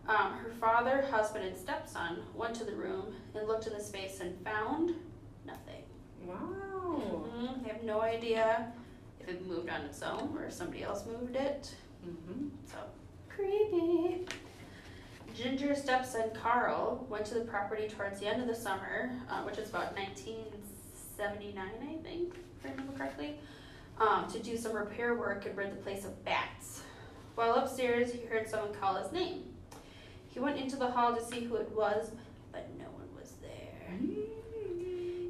Um, 0.10 0.34
her 0.34 0.52
father, 0.60 1.08
husband, 1.10 1.46
and 1.46 1.56
stepson 1.56 2.18
went 2.36 2.54
to 2.56 2.66
the 2.66 2.76
room 2.76 3.16
and 3.34 3.48
looked 3.48 3.66
in 3.66 3.72
the 3.72 3.82
space 3.82 4.20
and 4.20 4.38
found 4.44 4.96
nothing. 5.46 5.84
Wow. 6.30 7.26
Mhm, 7.36 7.64
They 7.64 7.70
have 7.70 7.84
no 7.84 8.02
idea 8.02 8.72
if 9.20 9.28
it 9.30 9.46
moved 9.48 9.70
on 9.70 9.82
its 9.82 10.02
own 10.02 10.36
or 10.38 10.46
if 10.46 10.54
somebody 10.54 10.84
else 10.84 11.06
moved 11.06 11.36
it. 11.36 11.74
Mm-hmm. 12.06 12.50
So 12.66 12.78
creepy. 13.28 14.26
Ginger's 15.36 15.82
stepson 15.82 16.32
Carl 16.34 17.06
went 17.10 17.26
to 17.28 17.34
the 17.36 17.42
property 17.46 17.88
towards 17.88 18.20
the 18.20 18.28
end 18.28 18.42
of 18.42 18.48
the 18.48 18.56
summer, 18.56 19.12
uh, 19.30 19.42
which 19.44 19.58
is 19.58 19.70
about 19.70 19.96
1979, 19.96 21.64
I 21.82 22.04
think, 22.04 22.36
if 22.60 22.66
I 22.66 22.72
remember 22.72 22.94
correctly, 22.98 23.38
um, 24.00 24.30
to 24.32 24.40
do 24.40 24.58
some 24.58 24.74
repair 24.74 25.16
work 25.16 25.46
and 25.46 25.56
rid 25.56 25.72
the 25.72 25.78
place 25.78 26.04
of 26.04 26.24
bats. 26.26 26.82
While 27.36 27.54
upstairs, 27.56 28.12
he 28.12 28.26
heard 28.26 28.50
someone 28.50 28.74
call 28.74 28.96
his 28.96 29.12
name. 29.14 29.44
He 30.28 30.40
went 30.40 30.58
into 30.60 30.76
the 30.76 30.92
hall 30.92 31.16
to 31.16 31.24
see 31.24 31.42
who 31.46 31.56
it 31.56 31.72
was, 31.72 32.12
but 32.52 32.68
no 32.78 32.86
one 32.86 33.08
was 33.18 33.34
there. 33.42 33.98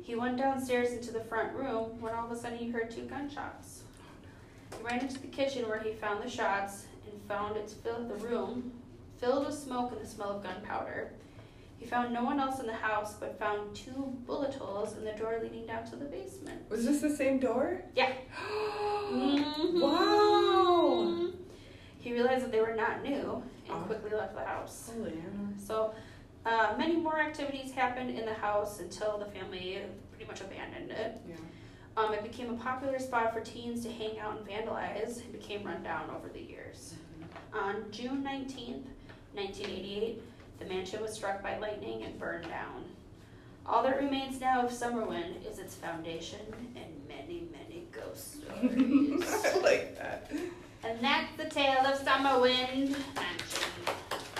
He 0.09 0.15
went 0.15 0.37
downstairs 0.37 0.91
into 0.91 1.11
the 1.11 1.19
front 1.19 1.53
room 1.53 2.01
when 2.01 2.15
all 2.15 2.25
of 2.25 2.31
a 2.31 2.35
sudden 2.35 2.57
he 2.57 2.71
heard 2.71 2.89
two 2.89 3.03
gunshots. 3.03 3.83
He 4.75 4.83
ran 4.83 5.01
into 5.01 5.19
the 5.21 5.27
kitchen 5.27 5.69
where 5.69 5.77
he 5.79 5.91
found 5.93 6.23
the 6.23 6.27
shots 6.29 6.85
and 7.05 7.21
found 7.27 7.55
it 7.55 7.69
filled 7.83 8.09
the 8.09 8.15
room 8.15 8.71
filled 9.19 9.45
with 9.45 9.53
smoke 9.53 9.91
and 9.91 10.01
the 10.01 10.07
smell 10.07 10.31
of 10.31 10.41
gunpowder. 10.41 11.11
He 11.77 11.85
found 11.85 12.11
no 12.11 12.23
one 12.23 12.39
else 12.39 12.59
in 12.59 12.65
the 12.65 12.73
house 12.73 13.13
but 13.19 13.37
found 13.37 13.75
two 13.75 14.17
bullet 14.25 14.55
holes 14.55 14.97
in 14.97 15.05
the 15.05 15.11
door 15.11 15.39
leading 15.43 15.67
down 15.67 15.85
to 15.91 15.95
the 15.95 16.05
basement. 16.05 16.67
Was 16.71 16.85
this 16.87 17.01
the 17.01 17.15
same 17.15 17.37
door? 17.37 17.83
Yeah. 17.95 18.11
Mm-hmm. 19.09 19.79
Wow. 19.81 21.31
He 21.99 22.13
realized 22.13 22.45
that 22.45 22.51
they 22.51 22.61
were 22.61 22.75
not 22.75 23.03
new 23.03 23.43
and 23.67 23.77
Oh. 23.77 23.81
quickly 23.85 24.09
left 24.11 24.33
the 24.35 24.43
house. 24.43 24.91
Holy 24.95 25.11
Anna. 25.11 25.53
So, 25.63 25.93
uh, 26.45 26.73
many 26.77 26.95
more 26.95 27.19
activities 27.19 27.71
happened 27.71 28.17
in 28.17 28.25
the 28.25 28.33
house 28.33 28.79
until 28.79 29.17
the 29.17 29.25
family 29.25 29.79
pretty 30.11 30.25
much 30.25 30.41
abandoned 30.41 30.91
it. 30.91 31.19
Yeah. 31.27 31.35
Um, 31.97 32.13
it 32.13 32.23
became 32.23 32.49
a 32.51 32.53
popular 32.53 32.97
spot 32.99 33.33
for 33.33 33.41
teens 33.41 33.83
to 33.83 33.91
hang 33.91 34.19
out 34.19 34.37
and 34.37 34.47
vandalize 34.47 35.17
It 35.19 35.33
became 35.33 35.63
run 35.63 35.83
down 35.83 36.09
over 36.15 36.29
the 36.29 36.39
years. 36.39 36.93
On 37.53 37.83
June 37.91 38.23
19th, 38.23 38.85
1988, 39.33 40.21
the 40.59 40.65
mansion 40.65 41.01
was 41.01 41.13
struck 41.13 41.41
by 41.43 41.57
lightning 41.57 42.03
and 42.03 42.17
burned 42.19 42.47
down. 42.47 42.85
All 43.65 43.83
that 43.83 43.97
remains 44.01 44.39
now 44.39 44.65
of 44.65 44.71
Summerwind 44.71 45.45
is 45.49 45.59
its 45.59 45.75
foundation 45.75 46.39
and 46.75 46.85
many, 47.07 47.47
many 47.51 47.87
ghost 47.91 48.41
stories. 48.41 49.45
I 49.45 49.59
like 49.59 49.97
that. 49.97 50.31
and 50.83 50.99
that's 51.01 51.35
the 51.37 51.45
tale 51.45 51.85
of 51.85 51.99
Summerwind 51.99 52.95
Mansion. 53.15 53.69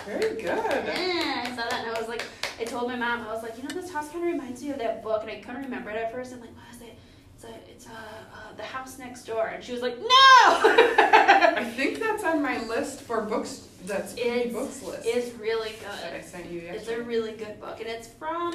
Very 0.06 0.34
good. 0.36 0.44
Yeah, 0.44 1.44
I 1.46 1.48
saw 1.56 1.68
that 1.68 1.84
and 1.86 1.94
I 1.96 1.98
was 1.98 2.08
like, 2.08 2.22
I 2.60 2.64
told 2.64 2.88
my 2.88 2.96
mom, 2.96 3.20
I 3.26 3.32
was 3.32 3.42
like, 3.42 3.56
you 3.56 3.62
know, 3.62 3.70
this 3.74 3.90
house 3.92 4.08
kind 4.10 4.24
of 4.26 4.32
reminds 4.32 4.62
me 4.62 4.70
of 4.70 4.78
that 4.78 5.02
book, 5.02 5.22
and 5.22 5.30
I 5.30 5.40
couldn't 5.40 5.62
remember 5.62 5.90
it 5.90 5.96
at 5.96 6.12
first. 6.12 6.32
I'm 6.32 6.40
like, 6.40 6.50
what 6.54 6.74
is 6.74 6.82
it? 6.82 6.98
It's 7.34 7.44
a, 7.44 7.70
it's 7.70 7.86
a, 7.86 7.90
uh, 7.90 8.54
the 8.56 8.62
house 8.62 8.98
next 8.98 9.24
door, 9.24 9.46
and 9.46 9.64
she 9.64 9.72
was 9.72 9.80
like, 9.82 9.98
no. 9.98 10.06
I 10.08 11.64
think 11.76 11.98
that's 12.00 12.22
on 12.24 12.42
my 12.42 12.62
list 12.66 13.00
for 13.00 13.22
books. 13.22 13.66
That's 13.86 14.14
It's- 14.18 14.52
books 14.52 14.82
list 14.82 15.02
it's 15.06 15.34
really 15.38 15.72
that 15.82 16.12
I 16.12 16.18
good. 16.18 16.24
sent 16.26 16.50
you 16.50 16.60
It's 16.60 16.88
a 16.88 17.00
really 17.02 17.32
good 17.32 17.58
book, 17.60 17.80
and 17.80 17.88
it's 17.88 18.08
from. 18.08 18.52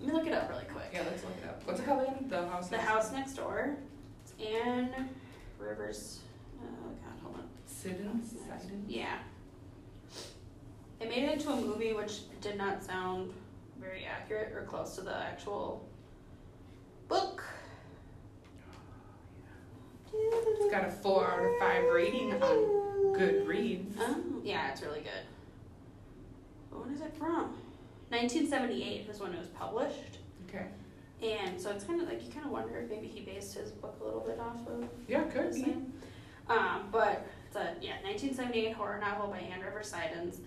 Let 0.00 0.08
me 0.08 0.12
look 0.12 0.26
it 0.26 0.34
up 0.34 0.50
really 0.50 0.64
quick. 0.64 0.90
yeah, 0.92 1.02
let's 1.08 1.22
look 1.24 1.32
it 1.42 1.48
up. 1.48 1.62
What's 1.64 1.80
it 1.80 1.86
called 1.86 2.02
again? 2.02 2.26
The 2.28 2.46
house. 2.48 2.68
The 2.68 2.76
Next 2.76 2.88
House 2.88 3.12
Next 3.12 3.32
Door. 3.34 3.76
It's 4.22 4.34
Anne 4.54 5.08
Rivers. 5.58 6.18
Oh 6.60 6.88
God, 6.88 7.14
hold 7.22 7.36
on. 7.36 7.48
Siddons. 7.66 8.34
Sidons? 8.46 8.86
Yeah. 8.90 9.16
Made 11.14 11.24
it 11.26 11.32
into 11.34 11.50
a 11.50 11.56
movie, 11.56 11.92
which 11.92 12.22
did 12.40 12.56
not 12.56 12.82
sound 12.82 13.32
very 13.80 14.04
accurate 14.04 14.52
or 14.52 14.62
close 14.62 14.96
to 14.96 15.00
the 15.00 15.14
actual 15.14 15.86
book. 17.06 17.44
It's 20.12 20.70
got 20.72 20.88
a 20.88 20.90
four 20.90 21.30
out 21.30 21.44
of 21.44 21.58
five 21.60 21.84
rating 21.92 22.32
on 22.32 23.14
Goodreads. 23.16 23.94
Oh, 24.00 24.24
yeah, 24.42 24.72
it's 24.72 24.82
really 24.82 25.02
good. 25.02 25.12
But 26.70 26.84
when 26.84 26.94
is 26.94 27.00
it 27.00 27.14
from? 27.16 27.58
1978 28.08 29.08
is 29.08 29.20
when 29.20 29.34
it 29.34 29.38
was 29.38 29.48
published. 29.48 30.18
Okay. 30.48 30.66
And 31.22 31.60
so 31.60 31.70
it's 31.70 31.84
kind 31.84 32.00
of 32.00 32.08
like 32.08 32.24
you 32.24 32.32
kind 32.32 32.44
of 32.44 32.50
wonder 32.50 32.76
if 32.80 32.90
maybe 32.90 33.06
he 33.06 33.20
based 33.20 33.54
his 33.54 33.70
book 33.70 33.96
a 34.00 34.04
little 34.04 34.20
bit 34.20 34.40
off 34.40 34.66
of 34.66 34.88
Yeah, 35.06 35.22
could 35.24 35.54
be. 35.54 35.76
Um, 36.48 36.88
but 36.90 37.24
it's 37.46 37.56
a 37.56 37.76
yeah 37.80 38.02
1978 38.02 38.72
horror 38.72 38.98
novel 38.98 39.28
by 39.28 39.38
Anne 39.38 39.60
River 39.60 39.82
Siddons. 39.84 40.40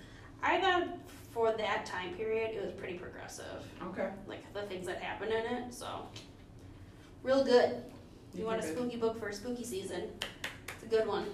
I 0.43 0.59
thought 0.61 0.87
for 1.31 1.51
that 1.57 1.85
time 1.85 2.13
period 2.15 2.55
it 2.55 2.63
was 2.63 2.73
pretty 2.73 2.97
progressive, 2.97 3.63
Okay. 3.83 4.09
like 4.27 4.51
the 4.53 4.63
things 4.63 4.85
that 4.87 5.01
happened 5.01 5.31
in 5.31 5.45
it. 5.45 5.73
So 5.73 5.87
real 7.23 7.43
good. 7.43 7.83
You 8.33 8.45
want 8.45 8.59
a 8.63 8.67
did. 8.67 8.75
spooky 8.75 8.97
book 8.97 9.19
for 9.19 9.29
a 9.29 9.33
spooky 9.33 9.63
season? 9.63 10.03
It's 10.69 10.83
a 10.83 10.87
good 10.87 11.07
one. 11.07 11.25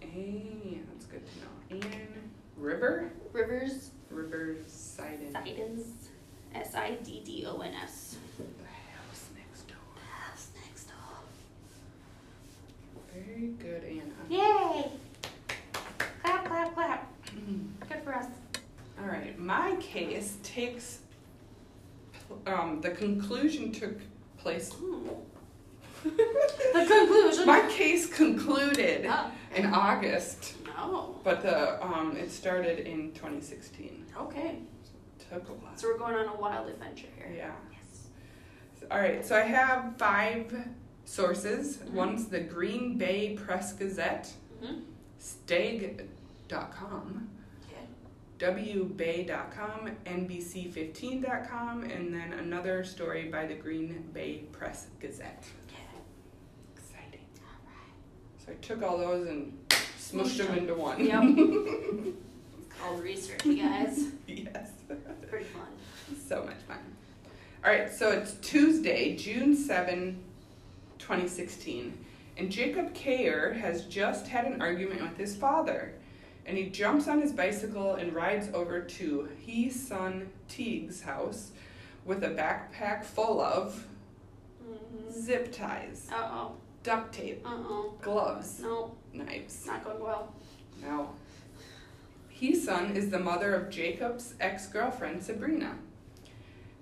Hey, 0.00 0.80
that's 0.92 1.06
good 1.06 1.22
to 1.26 1.40
know. 1.40 1.80
And 1.86 2.30
River? 2.56 3.10
Rivers 3.32 3.90
River 4.10 4.56
Sidon. 4.66 5.34
Siddons, 5.44 6.08
S 6.54 6.74
I 6.74 6.92
D 7.02 7.22
D 7.24 7.44
O 7.48 7.58
N 7.60 7.72
S. 7.82 8.16
The 8.38 8.44
house 8.44 9.28
next 9.36 9.66
door. 9.66 9.76
House 10.28 10.48
next 10.66 10.84
door. 10.84 11.24
Very 13.12 13.48
good, 13.58 13.82
Anna. 13.84 14.12
Yay! 14.28 14.90
Clap, 16.22 16.44
clap, 16.46 16.74
clap. 16.74 17.12
Good 17.88 18.02
for 18.04 18.14
us. 18.14 18.26
All 19.00 19.06
right, 19.06 19.38
my 19.38 19.76
case 19.80 20.38
takes. 20.42 21.00
Um, 22.46 22.80
the 22.80 22.90
conclusion 22.90 23.72
took 23.72 23.98
place. 24.38 24.72
The 26.04 26.84
conclusion. 26.86 27.46
my 27.46 27.66
case 27.70 28.06
concluded 28.06 29.06
Oh, 29.08 29.30
in 29.56 29.64
August, 29.66 30.54
no. 30.66 31.18
but 31.24 31.40
the 31.42 31.82
um, 31.82 32.14
it 32.16 32.30
started 32.30 32.80
in 32.80 33.12
2016. 33.12 34.04
Okay. 34.20 34.58
Took 35.30 35.48
a 35.48 35.52
while. 35.52 35.72
So 35.76 35.88
we're 35.88 35.96
going 35.98 36.14
on 36.14 36.26
a 36.28 36.38
wild 36.38 36.68
adventure 36.68 37.06
here. 37.16 37.32
Yeah. 37.34 37.52
Yes. 37.72 38.08
All 38.90 38.98
right, 38.98 39.24
so 39.24 39.34
I 39.34 39.42
have 39.44 39.96
five 39.96 40.54
sources. 41.06 41.78
Mhm. 41.78 41.92
One's 41.92 42.26
the 42.26 42.40
Green 42.40 42.98
Bay 42.98 43.34
Press 43.42 43.72
Gazette, 43.72 44.30
hmm 44.62 44.80
Stag 45.18 46.06
wbay.com, 46.48 47.28
Okay. 47.68 48.52
wbay.com, 48.52 49.90
nbc15.com, 50.06 51.82
and 51.84 52.12
then 52.14 52.32
another 52.34 52.84
story 52.84 53.24
by 53.28 53.46
the 53.46 53.54
Green 53.54 54.08
Bay 54.12 54.44
Press 54.52 54.88
Gazette. 55.00 55.44
Okay. 55.68 55.82
Exciting. 56.76 57.20
All 57.40 57.48
right. 57.66 58.44
So 58.44 58.52
I 58.52 58.54
took 58.56 58.82
all 58.82 58.98
those 58.98 59.26
and 59.28 59.56
smushed 59.98 60.38
them 60.46 60.56
into 60.58 60.74
one. 60.74 61.04
Yep. 61.04 61.22
It's 62.56 62.80
called 62.80 63.02
research, 63.02 63.44
you 63.46 63.56
guys. 63.62 64.06
yes. 64.26 64.70
Pretty 65.28 65.44
fun. 65.46 65.68
So 66.28 66.42
much 66.44 66.56
fun. 66.68 66.78
All 67.64 67.70
right, 67.70 67.90
so 67.92 68.10
it's 68.10 68.34
Tuesday, 68.42 69.16
June 69.16 69.54
7, 69.56 70.18
2016, 70.98 71.96
and 72.36 72.50
Jacob 72.50 72.92
Cayer 72.92 73.52
has 73.54 73.84
just 73.86 74.26
had 74.28 74.44
an 74.44 74.60
argument 74.60 75.00
with 75.02 75.16
his 75.16 75.34
father. 75.36 75.94
And 76.46 76.56
he 76.58 76.66
jumps 76.68 77.08
on 77.08 77.20
his 77.20 77.32
bicycle 77.32 77.94
and 77.94 78.12
rides 78.12 78.48
over 78.52 78.80
to 78.80 79.28
Hesong 79.46 80.26
Teague's 80.48 81.02
house 81.02 81.52
with 82.04 82.22
a 82.22 82.28
backpack 82.30 83.04
full 83.04 83.40
of 83.40 83.86
Mm-hmm. 84.66 85.10
zip 85.10 85.52
ties, 85.52 86.08
Uh 86.10 86.16
oh. 86.30 86.52
duct 86.82 87.12
tape, 87.14 87.42
Uh 87.44 87.50
oh. 87.54 87.94
gloves, 88.00 88.60
No, 88.60 88.94
knives. 89.12 89.66
not 89.66 89.84
going 89.84 90.00
well. 90.02 90.32
Now, 90.82 91.10
Hesong 92.40 92.94
is 92.96 93.10
the 93.10 93.18
mother 93.18 93.54
of 93.54 93.68
Jacob's 93.70 94.34
ex 94.40 94.66
girlfriend, 94.68 95.22
Sabrina. 95.22 95.76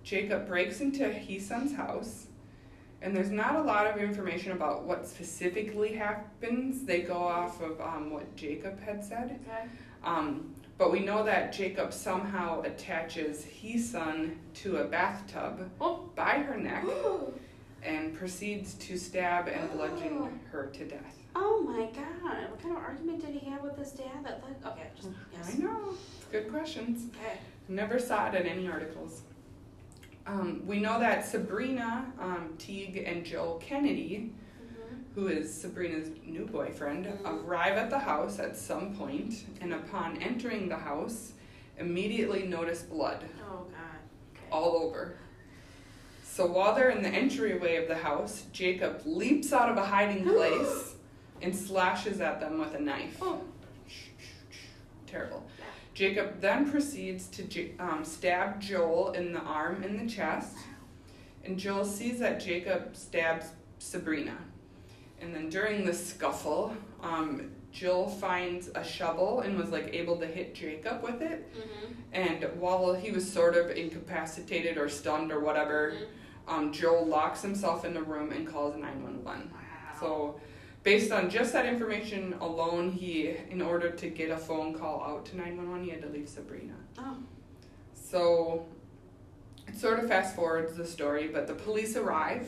Jacob 0.05 0.47
breaks 0.47 0.81
into 0.81 1.03
Hesong's 1.05 1.75
house, 1.75 2.27
and 3.03 3.15
there's 3.17 3.31
not 3.31 3.57
a 3.57 3.63
lot 3.63 3.87
of 3.87 3.97
information 4.01 4.53
about 4.53 4.85
what 4.85 5.07
specifically 5.07 5.93
happens. 5.93 6.85
They 6.85 7.01
go 7.03 7.17
off 7.17 7.61
of 7.61 7.81
um, 7.81 8.11
what 8.13 8.35
Jacob 8.37 8.81
had 8.81 9.05
said. 9.05 9.41
Okay. 9.47 9.65
Um, 10.05 10.55
but 10.79 10.93
we 10.93 11.01
know 11.01 11.25
that 11.25 11.53
Jacob 11.53 11.93
somehow 11.93 12.63
attaches 12.63 13.45
Hesong 13.45 14.37
to 14.55 14.79
a 14.79 14.85
bathtub 14.85 15.69
Oh. 15.81 16.09
by 16.15 16.39
her 16.39 16.57
neck 16.57 16.85
and 17.83 18.15
proceeds 18.17 18.75
to 18.75 18.97
stab 18.97 19.49
and 19.49 19.71
bludgeon 19.73 20.41
her 20.51 20.67
to 20.67 20.85
death. 20.87 21.19
Oh 21.35 21.63
my 21.63 21.87
god. 21.87 22.51
What 22.51 22.63
kind 22.63 22.77
of 22.77 22.83
argument 22.83 23.25
did 23.25 23.35
he 23.35 23.51
have 23.51 23.63
with 23.63 23.77
his 23.77 23.93
dad 23.93 24.25
that 24.25 24.43
led 24.45 24.73
okay, 24.73 24.87
just 24.95 25.09
yes. 25.33 25.55
I 25.55 25.59
know. 25.59 25.95
Good 26.31 26.51
questions. 26.51 27.07
Okay. 27.17 27.39
Never 27.69 27.99
saw 27.99 28.29
it 28.29 28.35
in 28.35 28.47
any 28.47 28.69
articles. 28.69 29.23
Um, 30.27 30.63
we 30.67 30.79
know 30.81 31.01
that 31.01 31.27
Sabrina 31.27 32.13
um, 32.21 32.55
Teague 32.59 32.97
and 33.07 33.25
Joel 33.25 33.57
Kennedy, 33.65 34.33
Mm-hmm. 34.63 35.21
who 35.21 35.27
is 35.29 35.53
Sabrina's 35.53 36.11
new 36.25 36.47
boyfriend, 36.47 37.07
Mhm. 37.07 37.45
arrive 37.45 37.75
at 37.77 37.91
the 37.91 37.99
house 37.99 38.39
at 38.39 38.57
some 38.57 38.95
point, 38.95 39.45
and 39.61 39.75
upon 39.75 40.17
entering 40.23 40.69
the 40.69 40.77
house, 40.77 41.33
immediately 41.79 42.45
notice 42.47 42.83
blood 42.83 43.25
Oh 43.41 43.65
god. 43.65 44.01
Okay. 44.37 44.47
all 44.53 44.77
over. 44.77 45.17
So 46.23 46.47
while 46.47 46.75
they're 46.75 46.91
in 46.91 47.03
the 47.03 47.09
entryway 47.09 47.77
of 47.77 47.89
the 47.89 47.97
house, 47.97 48.45
Jacob 48.53 49.03
leaps 49.05 49.53
out 49.53 49.69
of 49.69 49.77
a 49.77 49.85
hiding 49.85 50.25
place 50.35 50.95
and 51.43 51.55
slashes 51.55 52.21
at 52.21 52.39
them 52.41 52.59
with 52.59 52.75
a 52.75 52.81
knife. 52.81 53.19
Oh. 53.21 53.43
Terrible. 55.07 55.45
Jacob 55.95 56.41
then 56.41 56.71
proceeds 56.71 57.27
to 57.29 57.43
J- 57.45 57.73
um, 57.79 58.05
stab 58.05 58.61
Joel 58.61 59.13
in 59.13 59.33
the 59.33 59.41
arm 59.41 59.83
and 59.83 59.99
the 60.01 60.13
chest, 60.13 60.57
and 61.45 61.59
Joel 61.59 61.85
sees 61.85 62.19
that 62.21 62.41
Jacob 62.41 62.97
stabs 62.97 63.47
Sabrina. 63.79 64.37
And 65.21 65.35
then 65.35 65.49
during 65.49 65.85
the 65.85 65.95
scuffle, 65.95 66.75
um, 67.03 67.51
Jill 67.73 68.07
finds 68.07 68.71
a 68.75 68.85
shovel 68.85 69.41
and 69.41 69.57
was 69.57 69.71
like 69.71 69.95
able 69.95 70.17
to 70.17 70.27
hit 70.27 70.55
Jacob 70.55 71.03
with 71.03 71.23
it. 71.23 71.53
Mm-hmm. 71.55 71.93
And 72.13 72.61
while 72.61 72.93
he 72.95 73.11
was 73.11 73.31
sort 73.31 73.57
of 73.57 73.71
incapacitated 73.71 74.77
or 74.77 74.89
stunned 74.89 75.33
or 75.33 75.41
whatever, 75.41 75.95
um, 76.47 76.73
Joel 76.73 77.07
locks 77.07 77.41
himself 77.41 77.85
in 77.85 77.95
the 77.95 78.03
room 78.03 78.33
and 78.33 78.47
calls 78.47 78.77
911. 78.77 79.51
Wow. 79.51 79.59
So, 79.99 80.41
based 80.83 81.13
on 81.13 81.31
just 81.31 81.53
that 81.53 81.67
information 81.67 82.35
alone, 82.41 82.91
he, 82.91 83.35
in 83.51 83.63
order 83.63 83.91
to 83.91 84.09
get 84.09 84.31
a 84.31 84.37
phone 84.37 84.75
call 84.75 85.03
out 85.05 85.25
to 85.27 85.37
911, 85.37 85.85
he 85.85 85.91
had 85.91 86.03
to 86.03 86.09
leave 86.09 86.29
Sabrina. 86.29 86.75
Oh. 86.99 87.17
So, 87.95 88.67
it 89.69 89.77
sort 89.79 90.01
of 90.01 90.09
fast 90.09 90.35
forwards 90.35 90.77
the 90.77 90.87
story, 90.87 91.29
but 91.29 91.47
the 91.47 91.55
police 91.55 91.97
arrive 91.97 92.43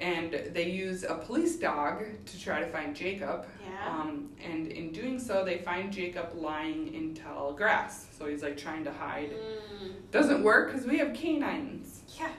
Mm-hmm. 0.00 0.42
and 0.42 0.54
they 0.54 0.70
use 0.70 1.04
a 1.04 1.14
police 1.14 1.56
dog 1.56 2.02
to 2.24 2.40
try 2.40 2.58
to 2.60 2.66
find 2.66 2.96
Jacob. 2.96 3.44
Yeah. 3.62 3.90
Um, 4.00 4.30
and 4.42 4.66
in 4.68 4.92
doing 4.92 5.18
so, 5.18 5.44
they 5.44 5.58
find 5.58 5.92
Jacob 5.92 6.32
lying 6.34 6.94
in 6.94 7.14
tall 7.14 7.52
grass. 7.52 8.06
So 8.16 8.24
he's 8.26 8.42
like 8.42 8.56
trying 8.56 8.82
to 8.84 8.92
hide. 8.92 9.30
Mm. 9.30 9.92
Doesn't 10.10 10.42
work 10.42 10.72
because 10.72 10.86
we 10.86 10.96
have 10.96 11.12
canines. 11.12 12.00
Yeah. 12.18 12.30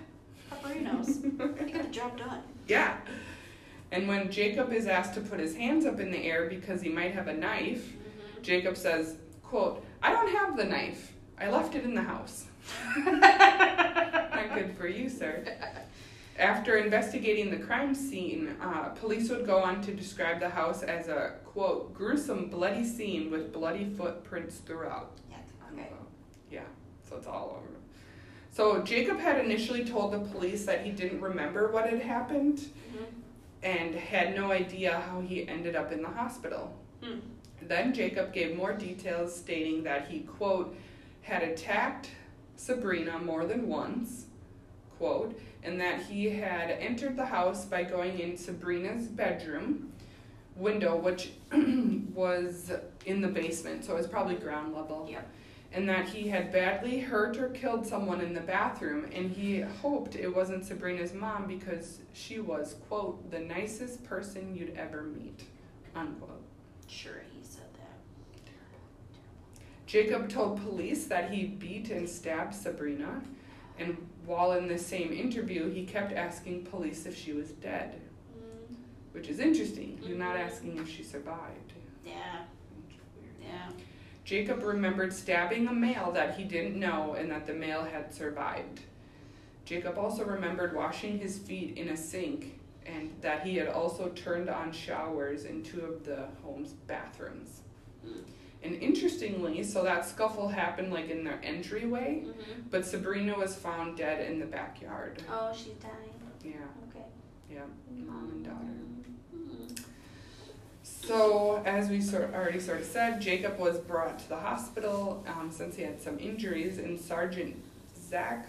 Pamperinos. 0.52 1.24
you 1.24 1.74
got 1.74 1.84
the 1.84 1.90
job 1.90 2.18
done. 2.18 2.42
Yeah. 2.68 2.98
And 3.92 4.08
when 4.08 4.32
Jacob 4.32 4.72
is 4.72 4.88
asked 4.88 5.14
to 5.16 5.22
put 5.22 5.40
his 5.40 5.56
hands 5.56 5.86
up 5.86 6.00
in 6.00 6.12
the 6.12 6.24
air 6.24 6.48
because 6.50 6.82
he 6.82 6.90
might 6.90 7.14
have 7.14 7.28
a 7.28 7.34
knife, 7.34 7.84
Mm-hmm. 7.88 8.42
Jacob 8.42 8.76
says, 8.78 9.16
quote, 9.44 9.86
I 10.02 10.12
don't 10.12 10.32
have 10.32 10.58
the 10.58 10.64
knife. 10.64 11.14
I 11.40 11.50
left 11.50 11.76
it 11.76 11.84
in 11.84 11.94
the 11.94 12.02
house. 12.02 12.46
Not 13.06 14.54
good 14.56 14.76
for 14.78 14.88
you, 14.88 15.10
sir. 15.10 15.46
After 16.40 16.78
investigating 16.78 17.52
the 17.52 17.58
crime 17.58 17.94
scene, 17.94 18.56
uh, 18.62 18.90
police 18.90 19.30
would 19.30 19.46
go 19.46 19.58
on 19.60 19.82
to 19.82 19.94
describe 19.94 20.40
the 20.40 20.50
house 20.50 20.82
as 20.82 21.08
a, 21.08 21.36
quote, 21.46 21.94
gruesome, 21.94 22.50
bloody 22.50 22.84
scene 22.86 23.30
with 23.30 23.54
bloody 23.54 23.86
footprints 23.98 24.58
throughout. 24.58 25.12
Yeah. 25.30 25.38
Okay. 25.74 25.90
Yeah, 26.50 26.62
so 27.08 27.18
it's 27.18 27.28
all 27.28 27.58
over. 27.60 27.68
So 28.50 28.82
Jacob 28.82 29.20
had 29.20 29.44
initially 29.44 29.86
told 29.86 30.14
the 30.14 30.20
police 30.20 30.66
that 30.66 30.84
he 30.84 30.92
didn't 30.92 31.22
remember 31.22 31.72
what 31.72 31.90
had 31.90 32.02
happened 32.02 32.58
Mm-hmm. 32.58 33.06
And 33.64 33.94
had 33.94 34.36
no 34.36 34.52
idea 34.52 35.04
how 35.10 35.22
he 35.22 35.48
ended 35.48 35.76
up 35.76 35.92
in 35.92 36.02
the 36.02 36.10
hospital. 36.10 36.76
Hmm. 37.04 37.20
Then 37.62 37.94
Jacob 37.94 38.34
gave 38.34 38.58
more 38.58 38.74
details 38.74 39.36
stating 39.36 39.84
that 39.84 40.08
he, 40.08 40.22
quote, 40.22 40.76
had 41.22 41.44
attacked 41.44 42.10
Sabrina 42.56 43.20
more 43.20 43.46
than 43.46 43.68
once, 43.68 44.26
quote, 44.98 45.40
and 45.64 45.80
that 45.80 46.02
he 46.04 46.30
had 46.30 46.72
entered 46.72 47.16
the 47.16 47.26
house 47.26 47.66
by 47.66 47.84
going 47.84 48.20
in 48.20 48.36
Sabrina's 48.36 49.08
bedroom 49.08 49.92
window, 50.56 50.96
which 50.96 51.32
was 51.52 52.72
in 53.06 53.22
the 53.22 53.28
basement, 53.28 53.86
so 53.86 53.94
it 53.94 53.98
was 53.98 54.08
probably 54.08 54.36
ground 54.36 54.74
level. 54.74 55.08
Yep. 55.10 55.30
And 55.74 55.88
that 55.88 56.10
he 56.10 56.28
had 56.28 56.52
badly 56.52 57.00
hurt 57.00 57.38
or 57.38 57.48
killed 57.50 57.88
someone 57.88 58.20
in 58.20 58.34
the 58.34 58.42
bathroom, 58.42 59.06
and 59.14 59.32
he 59.32 59.62
hoped 59.62 60.16
it 60.18 60.28
wasn't 60.36 60.66
Sabrina's 60.66 61.14
mom 61.14 61.48
because 61.48 62.00
she 62.14 62.40
was, 62.42 62.76
quote, 62.90 63.32
the 63.32 63.40
nicest 63.40 64.04
person 64.04 64.54
you'd 64.54 64.76
ever 64.76 65.04
meet, 65.04 65.44
unquote. 65.96 66.44
Sure, 66.88 67.22
he 67.34 67.42
said 67.42 67.74
that. 67.76 68.52
Jacob 69.88 70.28
told 70.30 70.62
police 70.62 71.06
that 71.06 71.32
he 71.32 71.46
beat 71.46 71.90
and 71.90 72.08
stabbed 72.10 72.54
Sabrina, 72.54 73.22
and 73.80 73.96
while 74.26 74.52
in 74.54 74.68
the 74.68 74.78
same 74.78 75.14
interview, 75.14 75.72
he 75.72 75.86
kept 75.86 76.12
asking 76.12 76.66
police 76.66 77.06
if 77.06 77.18
she 77.18 77.32
was 77.32 77.52
dead, 77.52 78.02
Mm. 78.38 78.76
which 79.14 79.30
is 79.30 79.40
interesting. 79.40 79.98
You're 80.04 80.18
not 80.18 80.36
Mhm. 80.36 80.40
asking 80.42 80.78
if 80.80 80.90
she 80.90 81.02
survived. 81.04 81.72
Yeah. 82.06 82.44
Yeah. 83.42 83.70
Jacob 84.24 84.64
remembered 84.64 85.12
stabbing 85.14 85.68
a 85.68 85.74
male 85.74 86.12
that 86.12 86.36
he 86.38 86.44
didn't 86.44 86.80
know 86.80 87.16
and 87.16 87.30
that 87.32 87.46
the 87.48 87.54
male 87.54 87.84
had 87.84 88.14
survived. 88.14 88.82
Jacob 89.66 89.98
also 89.98 90.24
remembered 90.24 90.76
washing 90.76 91.18
his 91.20 91.38
feet 91.38 91.78
in 91.78 91.90
a 91.90 91.98
sink 91.98 92.60
and 92.86 93.12
that 93.22 93.46
he 93.46 93.56
had 93.56 93.68
also 93.68 94.10
turned 94.10 94.50
on 94.50 94.72
showers 94.72 95.46
in 95.46 95.64
two 95.64 95.82
of 95.82 96.04
the 96.04 96.26
home's 96.44 96.74
bathrooms. 96.74 97.62
Mm. 98.06 98.24
And 98.64 98.76
interestingly, 98.76 99.64
so 99.64 99.84
that 99.84 100.06
scuffle 100.08 100.48
happened 100.48 100.92
like 100.94 101.10
in 101.10 101.24
their 101.24 101.40
entryway, 101.44 102.24
Mm-hmm. 102.26 102.62
but 102.70 102.86
Sabrina 102.86 103.38
was 103.38 103.56
found 103.56 103.98
dead 103.98 104.30
in 104.32 104.40
the 104.40 104.46
backyard. 104.46 105.22
Oh, 105.32 105.52
she's 105.54 105.74
dying. 105.76 106.14
Yeah, 106.44 106.54
Okay. 106.90 107.06
yeah, 107.50 107.62
mom 108.06 108.30
and 108.32 108.46
daughter. 108.46 108.66
Mm. 109.36 109.84
So, 111.06 111.62
as 111.66 111.90
we 111.90 112.00
sort 112.02 112.34
already 112.34 112.60
sort 112.60 112.80
of 112.82 112.86
said, 112.86 113.20
Jacob 113.22 113.58
was 113.60 113.80
brought 113.80 114.20
to 114.20 114.30
the 114.30 114.38
hospital 114.38 115.24
um, 115.28 115.52
since 115.52 115.76
he 115.76 115.82
had 115.84 116.02
some 116.02 116.20
injuries, 116.20 116.78
and 116.78 117.00
Sergeant 117.00 117.56
Zach 117.98 118.48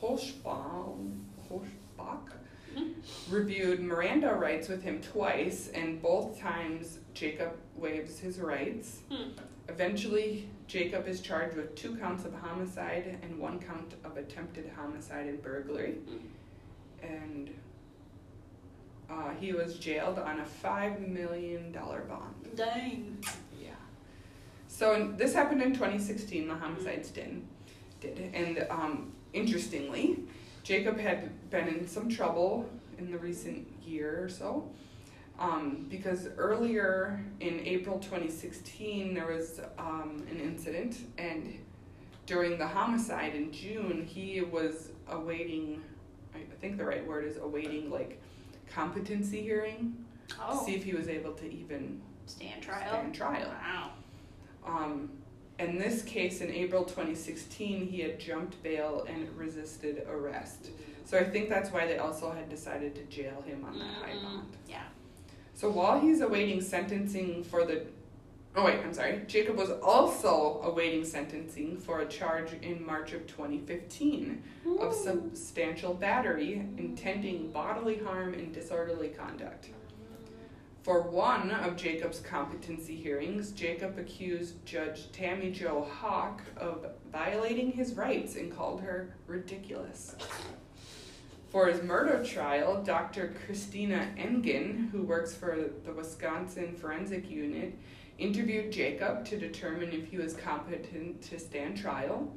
Holschbaum, 0.00 1.18
Holschbach 1.50 2.32
Mhm. 2.76 2.92
reviewed 3.30 3.80
Miranda 3.80 4.34
rights 4.34 4.68
with 4.68 4.82
him 4.82 5.00
twice, 5.00 5.68
and 5.68 6.00
both 6.02 6.38
times 6.38 6.98
Jacob 7.14 7.56
waives 7.76 8.18
his 8.18 8.38
rights. 8.38 9.00
Hmm. 9.10 9.30
Eventually, 9.68 10.48
Jacob 10.66 11.08
is 11.08 11.20
charged 11.20 11.56
with 11.56 11.74
two 11.74 11.96
counts 11.96 12.24
of 12.24 12.34
homicide 12.34 13.18
and 13.22 13.38
one 13.38 13.58
count 13.58 13.94
of 14.04 14.16
attempted 14.18 14.70
homicide 14.76 15.26
and 15.26 15.42
burglary. 15.42 15.96
And 17.02 17.50
uh, 19.10 19.30
he 19.40 19.52
was 19.52 19.78
jailed 19.78 20.18
on 20.18 20.40
a 20.40 20.44
$5 20.44 21.08
million 21.08 21.72
bond. 21.72 22.34
Dang. 22.54 23.18
Yeah. 23.60 23.70
So 24.66 25.12
this 25.16 25.34
happened 25.34 25.62
in 25.62 25.72
2016. 25.72 26.46
The 26.46 26.54
homicides 26.54 27.10
did, 27.10 27.42
did, 28.00 28.30
and 28.34 28.66
um, 28.70 29.12
interestingly, 29.32 30.24
Jacob 30.62 30.98
had 30.98 31.50
been 31.50 31.68
in 31.68 31.88
some 31.88 32.08
trouble 32.08 32.68
in 32.98 33.10
the 33.10 33.18
recent 33.18 33.66
year 33.82 34.22
or 34.22 34.28
so. 34.28 34.68
Um, 35.38 35.86
because 35.88 36.28
earlier 36.36 37.24
in 37.40 37.60
April 37.60 38.00
2016, 38.00 39.14
there 39.14 39.28
was 39.28 39.60
um, 39.78 40.26
an 40.28 40.40
incident, 40.40 40.98
and 41.16 41.58
during 42.26 42.58
the 42.58 42.66
homicide 42.66 43.36
in 43.36 43.52
June, 43.52 44.04
he 44.04 44.40
was 44.40 44.90
awaiting, 45.08 45.80
I 46.34 46.40
think 46.60 46.76
the 46.76 46.84
right 46.84 47.06
word 47.06 47.24
is 47.24 47.36
awaiting, 47.36 47.88
like 47.88 48.20
competency 48.72 49.42
hearing 49.42 49.94
to 50.28 50.34
Oh, 50.48 50.64
see 50.64 50.74
if 50.74 50.84
he 50.84 50.92
was 50.94 51.08
able 51.08 51.32
to 51.32 51.50
even 51.50 52.00
stand 52.26 52.62
trial. 52.62 52.88
stand 52.88 53.14
trial. 53.14 53.48
Wow. 53.62 53.90
Um, 54.66 55.10
in 55.58 55.78
this 55.78 56.02
case, 56.02 56.40
in 56.40 56.50
April 56.50 56.84
2016, 56.84 57.86
he 57.88 58.00
had 58.00 58.20
jumped 58.20 58.62
bail 58.62 59.06
and 59.08 59.28
resisted 59.36 60.06
arrest. 60.08 60.70
So 61.04 61.18
I 61.18 61.24
think 61.24 61.48
that's 61.48 61.70
why 61.72 61.86
they 61.86 61.98
also 61.98 62.30
had 62.30 62.48
decided 62.48 62.94
to 62.96 63.02
jail 63.04 63.42
him 63.46 63.64
on 63.64 63.78
that 63.78 63.88
high 63.94 64.12
Mhm. 64.12 64.22
bond. 64.22 64.48
Yeah. 64.68 64.84
So 65.54 65.70
while 65.70 65.98
he's 65.98 66.20
awaiting 66.20 66.60
sentencing 66.60 67.42
for 67.44 67.64
the. 67.64 67.86
Oh, 68.58 68.64
wait, 68.64 68.80
I'm 68.80 68.92
sorry. 68.92 69.22
Jacob 69.28 69.56
was 69.56 69.70
also 69.70 70.60
awaiting 70.64 71.04
sentencing 71.04 71.76
for 71.76 72.00
a 72.00 72.08
charge 72.08 72.54
in 72.54 72.84
March 72.84 73.12
of 73.12 73.24
2015 73.28 74.42
of 74.80 74.92
substantial 74.92 75.94
battery, 75.94 76.66
intending 76.76 77.52
bodily 77.52 77.98
harm 77.98 78.34
and 78.34 78.52
disorderly 78.52 79.10
conduct. 79.10 79.68
For 80.82 81.02
one 81.02 81.52
of 81.52 81.76
Jacob's 81.76 82.18
competency 82.18 82.96
hearings, 82.96 83.52
Jacob 83.52 83.96
accused 83.96 84.66
Judge 84.66 85.12
Tammy 85.12 85.52
Jo 85.52 85.84
Hawk 85.84 86.42
of 86.56 86.84
violating 87.12 87.70
his 87.70 87.94
rights 87.94 88.34
and 88.34 88.52
called 88.52 88.80
her 88.80 89.14
ridiculous. 89.28 90.16
For 91.50 91.68
his 91.68 91.80
murder 91.80 92.24
trial, 92.24 92.82
Dr. 92.82 93.34
Christina 93.46 94.08
Engen, 94.18 94.88
who 94.90 95.04
works 95.04 95.32
for 95.32 95.70
the 95.84 95.92
Wisconsin 95.92 96.74
Forensic 96.74 97.30
Unit, 97.30 97.78
interviewed 98.18 98.72
Jacob 98.72 99.24
to 99.26 99.38
determine 99.38 99.92
if 99.92 100.08
he 100.10 100.18
was 100.18 100.34
competent 100.34 101.22
to 101.22 101.38
stand 101.38 101.76
trial. 101.78 102.30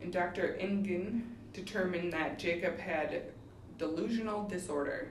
And 0.00 0.12
Dr. 0.12 0.56
Engen 0.56 1.36
determined 1.52 2.12
that 2.12 2.38
Jacob 2.38 2.78
had 2.78 3.22
delusional 3.78 4.48
disorder 4.48 5.08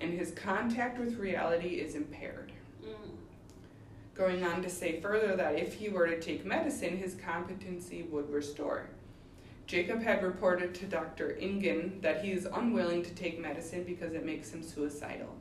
and 0.00 0.12
his 0.12 0.32
contact 0.32 0.98
with 0.98 1.18
reality 1.18 1.76
is 1.76 1.94
impaired. 1.94 2.52
Mm. 2.84 3.10
Going 4.14 4.44
on 4.44 4.62
to 4.62 4.70
say 4.70 5.00
further 5.00 5.36
that 5.36 5.58
if 5.58 5.74
he 5.74 5.88
were 5.88 6.06
to 6.06 6.20
take 6.20 6.44
medicine, 6.44 6.96
his 6.96 7.14
competency 7.14 8.02
would 8.02 8.30
restore. 8.30 8.88
Jacob 9.66 10.02
had 10.02 10.22
reported 10.22 10.74
to 10.74 10.84
Dr. 10.84 11.36
Engen 11.40 11.98
that 12.02 12.22
he 12.22 12.32
is 12.32 12.46
unwilling 12.52 13.02
to 13.02 13.14
take 13.14 13.40
medicine 13.40 13.82
because 13.84 14.12
it 14.12 14.26
makes 14.26 14.52
him 14.52 14.62
suicidal. 14.62 15.34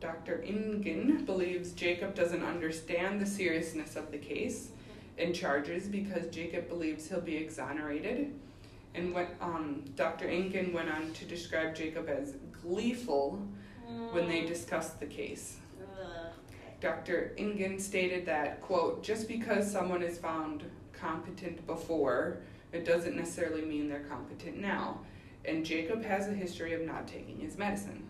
Dr. 0.00 0.42
Engen 0.44 1.24
believes 1.24 1.72
Jacob 1.72 2.14
doesn't 2.14 2.44
understand 2.44 3.20
the 3.20 3.26
seriousness 3.26 3.96
of 3.96 4.12
the 4.12 4.18
case 4.18 4.70
and 5.18 5.34
charges 5.34 5.88
because 5.88 6.28
Jacob 6.28 6.68
believes 6.68 7.08
he'll 7.08 7.20
be 7.20 7.36
exonerated. 7.36 8.32
And 8.94 9.12
when, 9.12 9.26
um, 9.40 9.84
Dr. 9.96 10.28
Engen 10.28 10.72
went 10.72 10.88
on 10.88 11.12
to 11.14 11.24
describe 11.24 11.74
Jacob 11.74 12.08
as 12.08 12.34
gleeful 12.62 13.42
when 14.12 14.28
they 14.28 14.44
discussed 14.44 15.00
the 15.00 15.06
case. 15.06 15.56
Dr. 16.80 17.34
Engen 17.36 17.78
stated 17.80 18.24
that, 18.26 18.60
quote, 18.60 19.02
just 19.02 19.26
because 19.26 19.70
someone 19.70 20.02
is 20.02 20.18
found 20.18 20.64
competent 20.92 21.66
before, 21.66 22.38
it 22.72 22.84
doesn't 22.84 23.16
necessarily 23.16 23.62
mean 23.62 23.88
they're 23.88 24.04
competent 24.04 24.58
now. 24.58 25.00
And 25.44 25.64
Jacob 25.64 26.04
has 26.04 26.28
a 26.28 26.32
history 26.32 26.74
of 26.74 26.82
not 26.82 27.08
taking 27.08 27.40
his 27.40 27.56
medicine. 27.56 28.07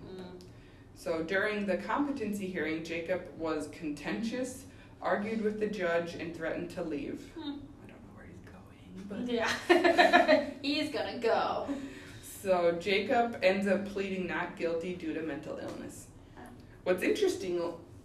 So 0.99 1.23
during 1.23 1.65
the 1.65 1.77
competency 1.77 2.49
hearing, 2.49 2.83
Jacob 2.83 3.23
was 3.39 3.69
contentious, 3.71 4.65
argued 5.01 5.43
with 5.43 5.61
the 5.61 5.69
judge, 5.69 6.17
and 6.17 6.37
threatened 6.37 6.71
to 6.71 6.83
leave. 6.83 7.21
Hmm. 7.39 7.41
I 7.85 7.87
don't 7.87 8.03
know 8.03 8.15
where 8.17 8.27
he's 8.27 8.43
going, 8.43 9.27
but. 9.27 9.33
Yeah. 9.33 10.51
He's 10.63 10.91
gonna 10.91 11.19
go. 11.21 11.69
So 12.43 12.77
Jacob 12.81 13.39
ends 13.45 13.69
up 13.69 13.87
pleading 13.87 14.27
not 14.27 14.57
guilty 14.57 14.95
due 14.97 15.15
to 15.15 15.23
mental 15.23 15.57
illness. 15.63 16.07
What's 16.83 17.05
interesting 17.05 17.63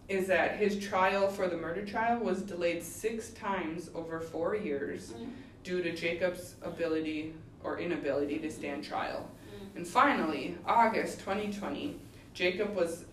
is 0.08 0.28
that 0.28 0.58
his 0.58 0.78
trial 0.78 1.28
for 1.30 1.48
the 1.48 1.58
murder 1.58 1.84
trial 1.84 2.20
was 2.20 2.44
delayed 2.44 2.84
six 2.84 3.30
times 3.32 3.90
over 3.96 4.20
four 4.20 4.56
years 4.56 5.14
Mm. 5.14 5.30
due 5.64 5.82
to 5.82 5.94
Jacob's 5.96 6.56
ability 6.62 7.34
or 7.64 7.80
inability 7.80 8.38
to 8.40 8.52
stand 8.52 8.84
trial. 8.84 9.28
Mm. 9.50 9.78
And 9.78 9.88
finally, 9.88 10.58
August 10.68 11.20
2020, 11.22 11.96
Jacob 12.34 12.76
was 12.76 13.06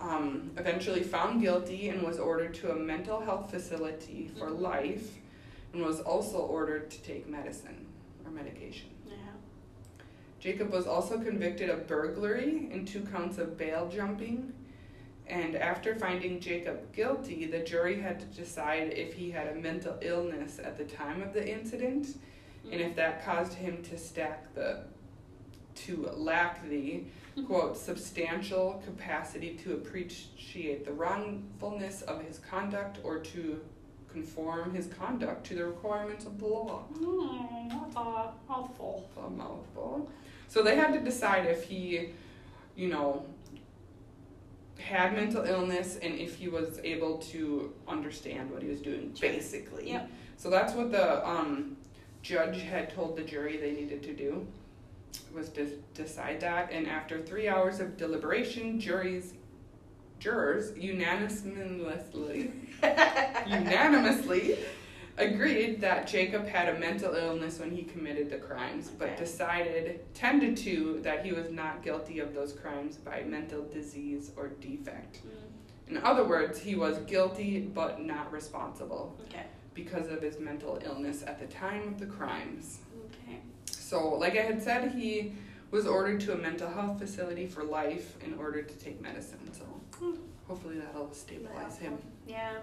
um, 0.00 0.50
eventually 0.58 1.02
found 1.02 1.40
guilty 1.40 1.88
and 1.88 2.02
was 2.02 2.18
ordered 2.18 2.52
to 2.54 2.70
a 2.72 2.74
mental 2.74 3.20
health 3.20 3.50
facility 3.50 4.30
for 4.38 4.48
Mhm. 4.48 4.60
life 4.60 5.18
and 5.72 5.82
was 5.82 6.00
also 6.00 6.38
ordered 6.38 6.90
to 6.90 7.00
take 7.02 7.26
medicine 7.28 7.86
or 8.24 8.30
medication. 8.30 8.88
Yeah. 9.06 9.14
Jacob 10.40 10.70
was 10.72 10.86
also 10.86 11.18
convicted 11.18 11.70
of 11.70 11.86
burglary 11.86 12.68
and 12.70 12.86
two 12.86 13.00
counts 13.02 13.38
of 13.38 13.56
bail 13.56 13.88
jumping. 13.88 14.52
And 15.26 15.56
after 15.56 15.94
finding 15.94 16.38
Jacob 16.38 16.92
guilty, 16.92 17.46
the 17.46 17.60
jury 17.60 17.98
had 18.00 18.20
to 18.20 18.26
decide 18.26 18.92
if 18.92 19.14
he 19.14 19.30
had 19.30 19.46
a 19.46 19.54
mental 19.54 19.96
illness 20.02 20.58
at 20.58 20.76
the 20.76 20.84
time 20.84 21.22
of 21.22 21.32
the 21.32 21.48
incident 21.50 22.18
and 22.70 22.80
if 22.80 22.94
that 22.96 23.24
caused 23.24 23.54
him 23.54 23.82
to 23.84 23.96
stack 23.96 24.52
the 24.54 24.84
to 25.76 26.08
lack 26.14 26.68
the 26.68 27.04
quote 27.42 27.76
substantial 27.76 28.80
capacity 28.84 29.54
to 29.64 29.72
appreciate 29.74 30.84
the 30.84 30.92
wrongfulness 30.92 32.02
of 32.02 32.22
his 32.24 32.38
conduct 32.38 32.98
or 33.02 33.18
to 33.18 33.60
conform 34.12 34.72
his 34.74 34.86
conduct 34.86 35.44
to 35.46 35.54
the 35.56 35.64
requirements 35.66 36.24
of 36.24 36.38
the 36.38 36.46
law. 36.46 36.84
Mm, 36.96 37.68
that's 37.70 37.96
a 37.96 38.32
mouthful. 38.48 39.08
a 39.16 39.28
mouthful. 39.28 40.08
So 40.46 40.62
they 40.62 40.76
had 40.76 40.92
to 40.92 41.00
decide 41.00 41.46
if 41.46 41.64
he, 41.64 42.10
you 42.76 42.88
know, 42.88 43.26
had 44.78 45.14
mental 45.14 45.44
illness 45.44 45.98
and 46.00 46.14
if 46.14 46.36
he 46.36 46.48
was 46.48 46.78
able 46.84 47.18
to 47.18 47.72
understand 47.88 48.50
what 48.50 48.62
he 48.62 48.68
was 48.68 48.80
doing, 48.80 49.12
Sure. 49.14 49.28
basically. 49.30 49.88
Yep. 49.90 50.10
So 50.36 50.50
that's 50.50 50.74
what 50.74 50.92
the 50.92 51.26
um, 51.28 51.76
judge 52.22 52.62
had 52.62 52.94
told 52.94 53.16
the 53.16 53.22
jury 53.22 53.56
they 53.56 53.72
needed 53.72 54.02
to 54.04 54.12
do, 54.14 54.46
was 55.34 55.48
to 55.50 55.66
decide 55.94 56.40
that. 56.40 56.70
And 56.72 56.86
after 56.86 57.20
three 57.22 57.48
hours 57.48 57.80
of 57.80 57.96
deliberation, 57.96 58.78
juries, 58.80 59.34
jurors 60.18 60.76
unanimously, 60.78 62.52
unanimously 63.46 64.58
agreed 65.16 65.80
that 65.80 66.06
Jacob 66.06 66.46
had 66.46 66.74
a 66.74 66.78
mental 66.78 67.14
illness 67.14 67.58
when 67.58 67.70
he 67.70 67.82
committed 67.82 68.30
the 68.30 68.36
crimes, 68.38 68.90
but 68.90 69.16
decided 69.16 70.00
10 70.14 70.40
to 70.40 70.54
2 70.54 71.00
that 71.02 71.24
he 71.24 71.32
was 71.32 71.50
not 71.50 71.82
guilty 71.82 72.18
of 72.18 72.34
those 72.34 72.52
crimes 72.52 72.96
by 72.96 73.22
mental 73.22 73.64
disease 73.68 74.32
or 74.36 74.48
defect. 74.48 75.20
Mm. 75.26 75.90
In 75.96 75.98
other 75.98 76.24
words, 76.24 76.58
he 76.58 76.74
was 76.74 76.98
guilty 77.00 77.60
but 77.60 78.00
not 78.00 78.32
responsible 78.32 79.16
Okay. 79.28 79.44
because 79.74 80.08
of 80.08 80.22
his 80.22 80.40
mental 80.40 80.80
illness 80.84 81.22
at 81.26 81.38
the 81.38 81.46
time 81.46 81.88
of 81.88 81.98
the 82.00 82.06
crimes. 82.06 82.78
Okay. 83.28 83.38
So, 83.94 84.08
like 84.18 84.32
I 84.36 84.40
had 84.42 84.60
said, 84.60 84.90
he 84.90 85.34
was 85.70 85.86
ordered 85.86 86.20
to 86.22 86.32
a 86.32 86.36
mental 86.36 86.68
health 86.68 86.98
facility 86.98 87.46
for 87.46 87.62
life 87.62 88.16
in 88.24 88.34
order 88.34 88.60
to 88.60 88.74
take 88.74 89.00
medicine. 89.00 89.38
So, 89.52 89.62
Hmm. 90.00 90.16
hopefully, 90.48 90.80
that'll 90.80 91.12
stabilize 91.14 91.78
him 91.78 91.98
Yeah. 92.26 92.54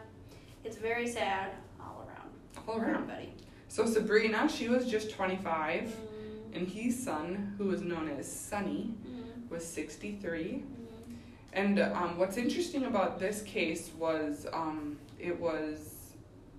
It's 0.66 0.76
very 0.76 1.08
sad 1.08 1.52
all 1.80 2.06
around. 2.06 2.32
all 2.68 2.82
around. 2.82 3.08
buddy. 3.08 3.32
So, 3.70 3.86
Sabrina, 3.86 4.50
she 4.50 4.68
was 4.68 4.86
just 4.86 5.12
25. 5.12 5.84
Mm. 5.84 6.58
and 6.58 6.68
his 6.68 7.02
son, 7.02 7.56
who 7.58 7.68
was 7.68 7.82
known 7.82 8.10
as 8.10 8.30
Sonny, 8.30 8.94
Mm. 9.08 9.50
was 9.50 9.66
63. 9.66 10.66
Mm. 10.66 11.16
And 11.54 11.80
um, 11.80 12.18
what's 12.18 12.36
interesting 12.36 12.84
about 12.84 13.20
this 13.22 13.42
case 13.44 13.90
was 13.98 14.48
um, 14.52 14.98
it 15.18 15.40
was 15.40 16.12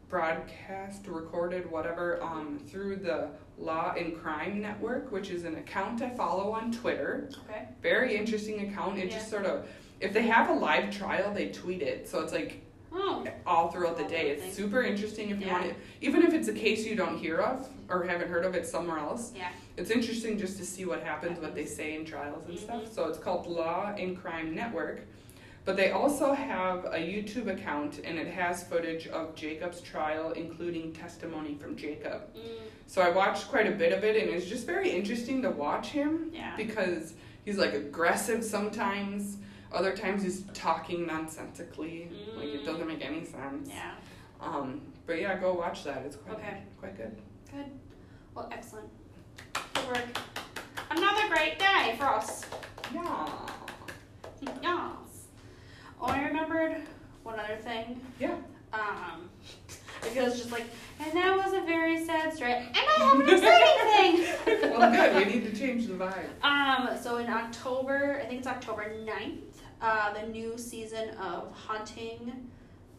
broadcast, 0.08 1.06
recorded, 1.08 1.70
whatever, 1.70 2.22
um, 2.22 2.58
through 2.68 2.96
the 2.96 3.28
Law 3.62 3.94
and 3.96 4.16
Crime 4.20 4.60
Network, 4.60 5.10
which 5.12 5.30
is 5.30 5.44
an 5.44 5.56
account 5.56 6.02
I 6.02 6.10
follow 6.10 6.52
on 6.52 6.72
Twitter. 6.72 7.28
Okay. 7.48 7.68
Very 7.80 8.16
interesting 8.16 8.68
account. 8.68 8.98
It 8.98 9.06
Yeah. 9.06 9.16
just 9.18 9.30
sort 9.30 9.46
of, 9.46 9.66
if 10.00 10.12
they 10.12 10.22
have 10.22 10.50
a 10.50 10.52
live 10.52 10.90
trial, 10.90 11.32
they 11.32 11.48
tweet 11.48 11.82
it. 11.82 12.08
So 12.08 12.20
it's 12.20 12.32
like 12.32 12.60
Oh. 12.94 13.26
all 13.46 13.70
throughout 13.70 13.96
the 13.96 14.04
day. 14.04 14.30
It's 14.30 14.54
super 14.54 14.82
interesting 14.82 15.30
if 15.30 15.40
you 15.40 15.46
Yeah. 15.46 15.52
want 15.52 15.66
it, 15.66 15.76
even 16.02 16.22
if 16.22 16.34
it's 16.34 16.48
a 16.48 16.52
case 16.52 16.84
you 16.86 16.94
don't 16.94 17.16
hear 17.16 17.38
of 17.38 17.68
or 17.88 18.04
haven't 18.04 18.28
heard 18.28 18.44
of 18.44 18.54
it 18.54 18.66
somewhere 18.66 18.98
else 18.98 19.32
Yeah. 19.34 19.48
it's 19.78 19.90
interesting 19.90 20.36
just 20.38 20.58
to 20.58 20.64
see 20.66 20.84
what 20.84 21.02
happens, 21.02 21.40
what 21.40 21.54
they 21.54 21.64
say 21.64 21.94
in 21.94 22.04
trials 22.04 22.44
and 22.46 22.54
mm-hmm. 22.58 22.64
stuff. 22.64 22.92
So 22.92 23.08
it's 23.08 23.18
called 23.18 23.46
Law 23.46 23.94
and 23.96 24.20
Crime 24.20 24.54
Network. 24.54 25.06
But 25.64 25.76
they 25.76 25.92
also 25.92 26.32
have 26.32 26.86
a 26.86 26.98
YouTube 26.98 27.46
account 27.46 28.00
and 28.04 28.18
it 28.18 28.26
has 28.26 28.64
footage 28.64 29.06
of 29.06 29.34
Jacob's 29.36 29.80
trial, 29.80 30.32
including 30.32 30.92
testimony 30.92 31.54
from 31.54 31.76
Jacob. 31.76 32.34
Mm, 32.34 32.40
So 32.86 33.00
I 33.00 33.10
watched 33.10 33.48
quite 33.48 33.68
a 33.68 33.70
bit 33.76 33.92
of 33.92 34.02
it 34.02 34.20
and 34.20 34.28
it's 34.34 34.46
just 34.46 34.66
very 34.66 34.90
interesting 34.90 35.40
to 35.42 35.50
watch 35.50 35.88
him 35.88 36.30
yeah. 36.32 36.56
because 36.56 37.14
he's 37.44 37.58
like 37.58 37.74
aggressive 37.74 38.42
sometimes. 38.44 39.36
Other 39.72 39.96
times 39.96 40.22
he's 40.24 40.42
talking 40.52 41.06
nonsensically, 41.06 42.10
like 42.36 42.48
it 42.48 42.64
doesn't 42.66 42.86
make 42.86 43.02
any 43.04 43.24
sense. 43.24 43.68
Yeah. 43.70 43.92
Um, 44.40 44.80
but 45.06 45.20
yeah, 45.20 45.38
go 45.38 45.54
watch 45.54 45.84
that. 45.84 46.02
It's 46.04 46.16
quite 46.16 46.36
Okay. 46.38 46.58
quite 46.80 46.96
good. 46.96 47.16
Good. 47.52 47.66
Well, 48.34 48.48
excellent. 48.52 48.88
Good 49.54 49.86
work. 49.86 50.04
Another 50.90 51.28
great 51.28 51.58
day 51.58 51.94
for 51.98 52.06
us. 52.06 52.44
Yeah. 52.92 53.28
Yes. 54.62 55.01
Oh, 56.02 56.08
I 56.08 56.24
remembered 56.24 56.82
one 57.22 57.38
other 57.38 57.54
thing. 57.56 58.00
Yeah. 58.18 58.34
Um, 58.72 59.30
because 60.02 60.36
just 60.36 60.50
like, 60.50 60.64
and 60.98 61.12
that 61.12 61.36
was 61.36 61.52
a 61.54 61.60
very 61.60 62.04
sad 62.04 62.34
story. 62.34 62.54
And 62.54 62.76
I 62.76 62.94
have 62.98 63.20
an 63.20 63.28
exciting 63.28 64.26
thing. 64.46 64.70
well, 64.76 64.90
good. 64.90 65.14
We 65.14 65.32
need 65.32 65.54
to 65.54 65.56
change 65.56 65.86
the 65.86 65.94
vibe. 65.94 66.42
Um, 66.42 66.98
so 67.00 67.18
in 67.18 67.30
October, 67.30 68.20
I 68.20 68.26
think 68.26 68.40
it's 68.40 68.48
October 68.48 68.92
9th, 69.06 69.38
uh, 69.80 70.12
the 70.12 70.26
new 70.26 70.58
season 70.58 71.10
of 71.10 71.52
Haunting. 71.52 72.50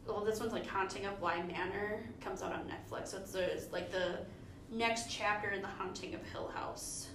Well, 0.08 0.24
this 0.24 0.40
one's 0.40 0.54
like 0.54 0.66
Haunting 0.66 1.06
of 1.06 1.20
Bly 1.20 1.42
Manor 1.44 2.06
comes 2.22 2.42
out 2.42 2.54
on 2.54 2.62
Netflix. 2.62 3.10
So 3.10 3.18
it's, 3.18 3.36
it's 3.36 3.74
like 3.74 3.92
the 3.92 4.20
next 4.72 5.12
chapter 5.12 5.50
in 5.50 5.62
the 5.62 5.68
Haunting 5.68 6.16
of 6.16 6.22
Hill 6.28 6.50
House. 6.56 7.08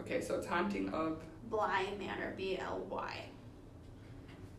Okay, 0.00 0.22
so 0.22 0.36
it's 0.36 0.46
haunting 0.46 0.88
of. 0.88 1.18
Bly 1.50 1.88
Manor, 1.98 2.32
B 2.36 2.58
L 2.58 2.86
Y. 2.88 3.26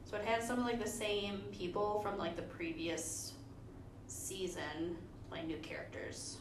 So 0.06 0.18
it 0.18 0.26
has 0.26 0.46
some 0.48 0.60
of 0.60 0.66
like 0.66 0.82
the 0.84 0.90
same 0.90 1.42
people 1.52 2.00
from 2.02 2.18
like 2.18 2.36
the 2.36 2.44
previous 2.44 3.34
season, 4.08 4.96
like 5.32 5.46
new 5.48 5.58
characters. 5.58 6.38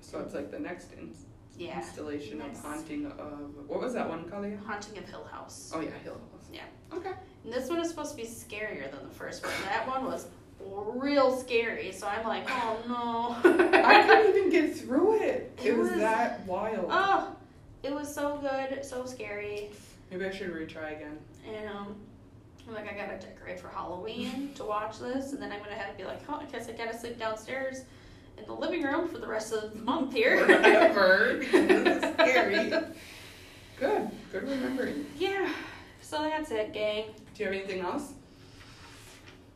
So 0.00 0.18
it's 0.20 0.34
like 0.34 0.50
the 0.50 0.58
next 0.58 0.92
in- 0.94 1.14
Yeah. 1.56 1.78
installation 1.78 2.38
Next. 2.38 2.58
of 2.60 2.64
haunting 2.64 3.06
of. 3.06 3.68
What 3.68 3.80
was 3.80 3.92
that 3.94 4.08
one 4.08 4.28
called? 4.28 4.46
Haunting 4.66 4.98
of 4.98 5.08
Hill 5.08 5.24
House. 5.30 5.72
Oh 5.74 5.80
yeah, 5.80 5.90
Hill 6.02 6.14
House. 6.32 6.48
Yeah. 6.52 6.62
Okay. 6.94 7.12
And 7.44 7.52
this 7.52 7.68
one 7.68 7.80
is 7.80 7.88
supposed 7.90 8.12
to 8.12 8.16
be 8.16 8.24
scarier 8.26 8.90
than 8.90 9.06
the 9.06 9.14
first 9.14 9.44
one. 9.44 9.52
That 9.64 9.86
one 9.86 10.04
was 10.06 10.26
real 10.60 11.36
scary, 11.36 11.92
so 11.92 12.06
I'm 12.08 12.26
like, 12.26 12.44
oh 12.48 12.78
no. 12.88 13.50
I 13.84 14.02
couldn't 14.04 14.36
even 14.36 14.50
get 14.50 14.74
through 14.76 15.20
it. 15.20 15.52
It, 15.62 15.66
It 15.66 15.76
was, 15.76 15.90
was- 15.90 16.00
that 16.00 16.46
wild. 16.46 16.86
oh, 16.90 17.36
it 17.82 17.92
was 17.92 18.12
so 18.12 18.38
good, 18.38 18.84
so 18.84 19.04
scary. 19.04 19.70
Maybe 20.10 20.24
I 20.24 20.30
should 20.30 20.50
retry 20.52 20.96
again. 20.96 21.18
And 21.46 21.68
um, 21.68 21.96
I'm 22.68 22.74
like, 22.74 22.92
I 22.92 22.94
gotta 22.94 23.16
decorate 23.18 23.58
for 23.58 23.68
Halloween 23.68 24.52
to 24.56 24.64
watch 24.64 24.98
this, 24.98 25.32
and 25.32 25.40
then 25.40 25.50
I'm 25.52 25.60
gonna 25.60 25.74
have 25.74 25.92
to 25.92 25.96
be 25.96 26.04
like, 26.04 26.20
oh, 26.28 26.34
I 26.34 26.44
guess 26.44 26.68
I 26.68 26.72
gotta 26.72 26.96
sleep 26.98 27.18
downstairs 27.18 27.84
in 28.36 28.44
the 28.44 28.52
living 28.52 28.82
room 28.82 29.08
for 29.08 29.16
the 29.18 29.26
rest 29.26 29.54
of 29.54 29.72
the 29.72 29.78
month 29.80 30.12
here. 30.12 30.44
Forever. 30.46 31.38
this 31.50 32.04
is 32.04 32.12
scary. 32.14 32.70
Good. 33.80 34.10
Good 34.32 34.42
remembering. 34.42 35.06
yeah. 35.18 35.50
So 36.02 36.18
that's 36.22 36.50
it, 36.50 36.72
gang. 36.74 37.04
Do 37.34 37.42
you 37.42 37.46
have 37.46 37.54
anything 37.54 37.80
else? 37.80 38.12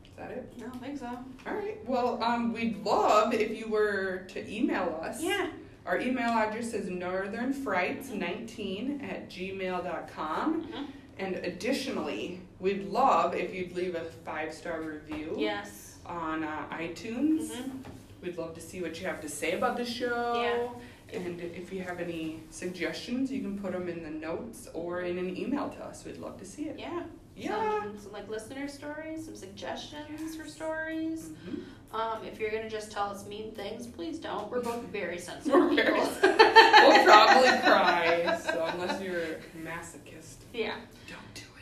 Is 0.05 0.11
that 0.17 0.31
it? 0.31 0.51
No, 0.57 0.65
I 0.65 0.69
don't 0.69 0.81
think 0.81 0.97
so. 0.99 1.09
All 1.47 1.53
right. 1.53 1.77
Well, 1.87 2.21
um, 2.23 2.51
we'd 2.53 2.83
love 2.83 3.31
if 3.33 3.55
you 3.57 3.67
were 3.67 4.25
to 4.29 4.51
email 4.51 4.99
us. 5.03 5.21
Yeah. 5.21 5.47
Our 5.85 5.99
email 5.99 6.29
address 6.29 6.73
is 6.73 6.89
northernfrights19 6.89 9.03
at 9.03 9.29
gmail.com. 9.29 10.63
Mhm. 10.63 10.85
And 11.19 11.35
additionally, 11.35 12.41
we'd 12.63 12.87
love 12.89 13.35
if 13.35 13.53
you'd 13.53 13.75
leave 13.75 13.93
a 13.95 14.05
five 14.25 14.53
star 14.53 14.81
review 14.81 15.35
Yes. 15.37 15.95
on 16.05 16.43
uh, 16.43 16.65
iTunes. 16.71 17.49
Mhm. 17.51 17.83
We'd 18.21 18.37
love 18.37 18.55
to 18.55 18.61
see 18.61 18.81
what 18.81 18.99
you 18.99 19.05
have 19.05 19.19
to 19.21 19.29
say 19.29 19.51
about 19.51 19.75
the 19.77 19.85
show. 19.85 20.41
Yeah. 20.41 21.19
And 21.19 21.39
if 21.41 21.71
you 21.73 21.81
have 21.83 21.99
any 21.99 22.39
suggestions, 22.49 23.29
you 23.31 23.41
can 23.41 23.59
put 23.59 23.73
them 23.73 23.87
in 23.89 24.01
the 24.01 24.09
notes 24.09 24.69
or 24.73 25.01
in 25.01 25.17
an 25.19 25.37
email 25.37 25.69
to 25.69 25.83
us. 25.83 26.05
We'd 26.05 26.17
love 26.17 26.37
to 26.39 26.45
see 26.45 26.63
it. 26.63 26.79
Yeah. 26.79 27.03
Yeah. 27.35 27.81
Some, 27.83 27.99
some 27.99 28.11
like 28.13 28.29
listener 28.29 28.67
stories, 28.69 29.25
some 29.25 29.35
suggestions 29.35 30.35
for 30.37 30.47
stories. 30.47 31.31
Mhm. 31.45 31.63
Um, 31.99 32.25
if 32.25 32.39
you're 32.39 32.49
gonna 32.49 32.69
just 32.69 32.91
tell 32.91 33.09
us 33.11 33.25
mean 33.27 33.51
things, 33.51 33.85
please 33.85 34.17
don't. 34.19 34.49
We're 34.49 34.61
both 34.61 34.81
very 34.85 35.19
sensitive 35.19 35.53
We're 35.53 35.75
very 35.75 35.93
people. 35.99 36.09
we'll 36.23 37.03
probably 37.05 37.49
cry. 37.59 38.39
So 38.43 38.65
unless 38.73 39.01
you're 39.01 39.21
a 39.21 39.35
masochist, 39.67 40.37
yeah. 40.53 40.75
don't 41.07 41.33
do 41.35 41.41
it. 41.41 41.45
Please 41.45 41.51
don't. 41.51 41.52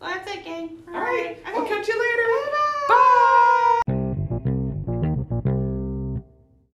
So 0.00 0.06
that's 0.06 0.30
it, 0.30 0.44
gang. 0.44 0.70
All 0.88 1.00
right. 1.00 1.38
Okay. 1.40 1.52
We'll 1.54 1.66
catch 1.66 1.88
you 1.88 1.94
later. 1.94 2.22
Bye-bye. 2.88 2.94
Bye. 2.94 3.85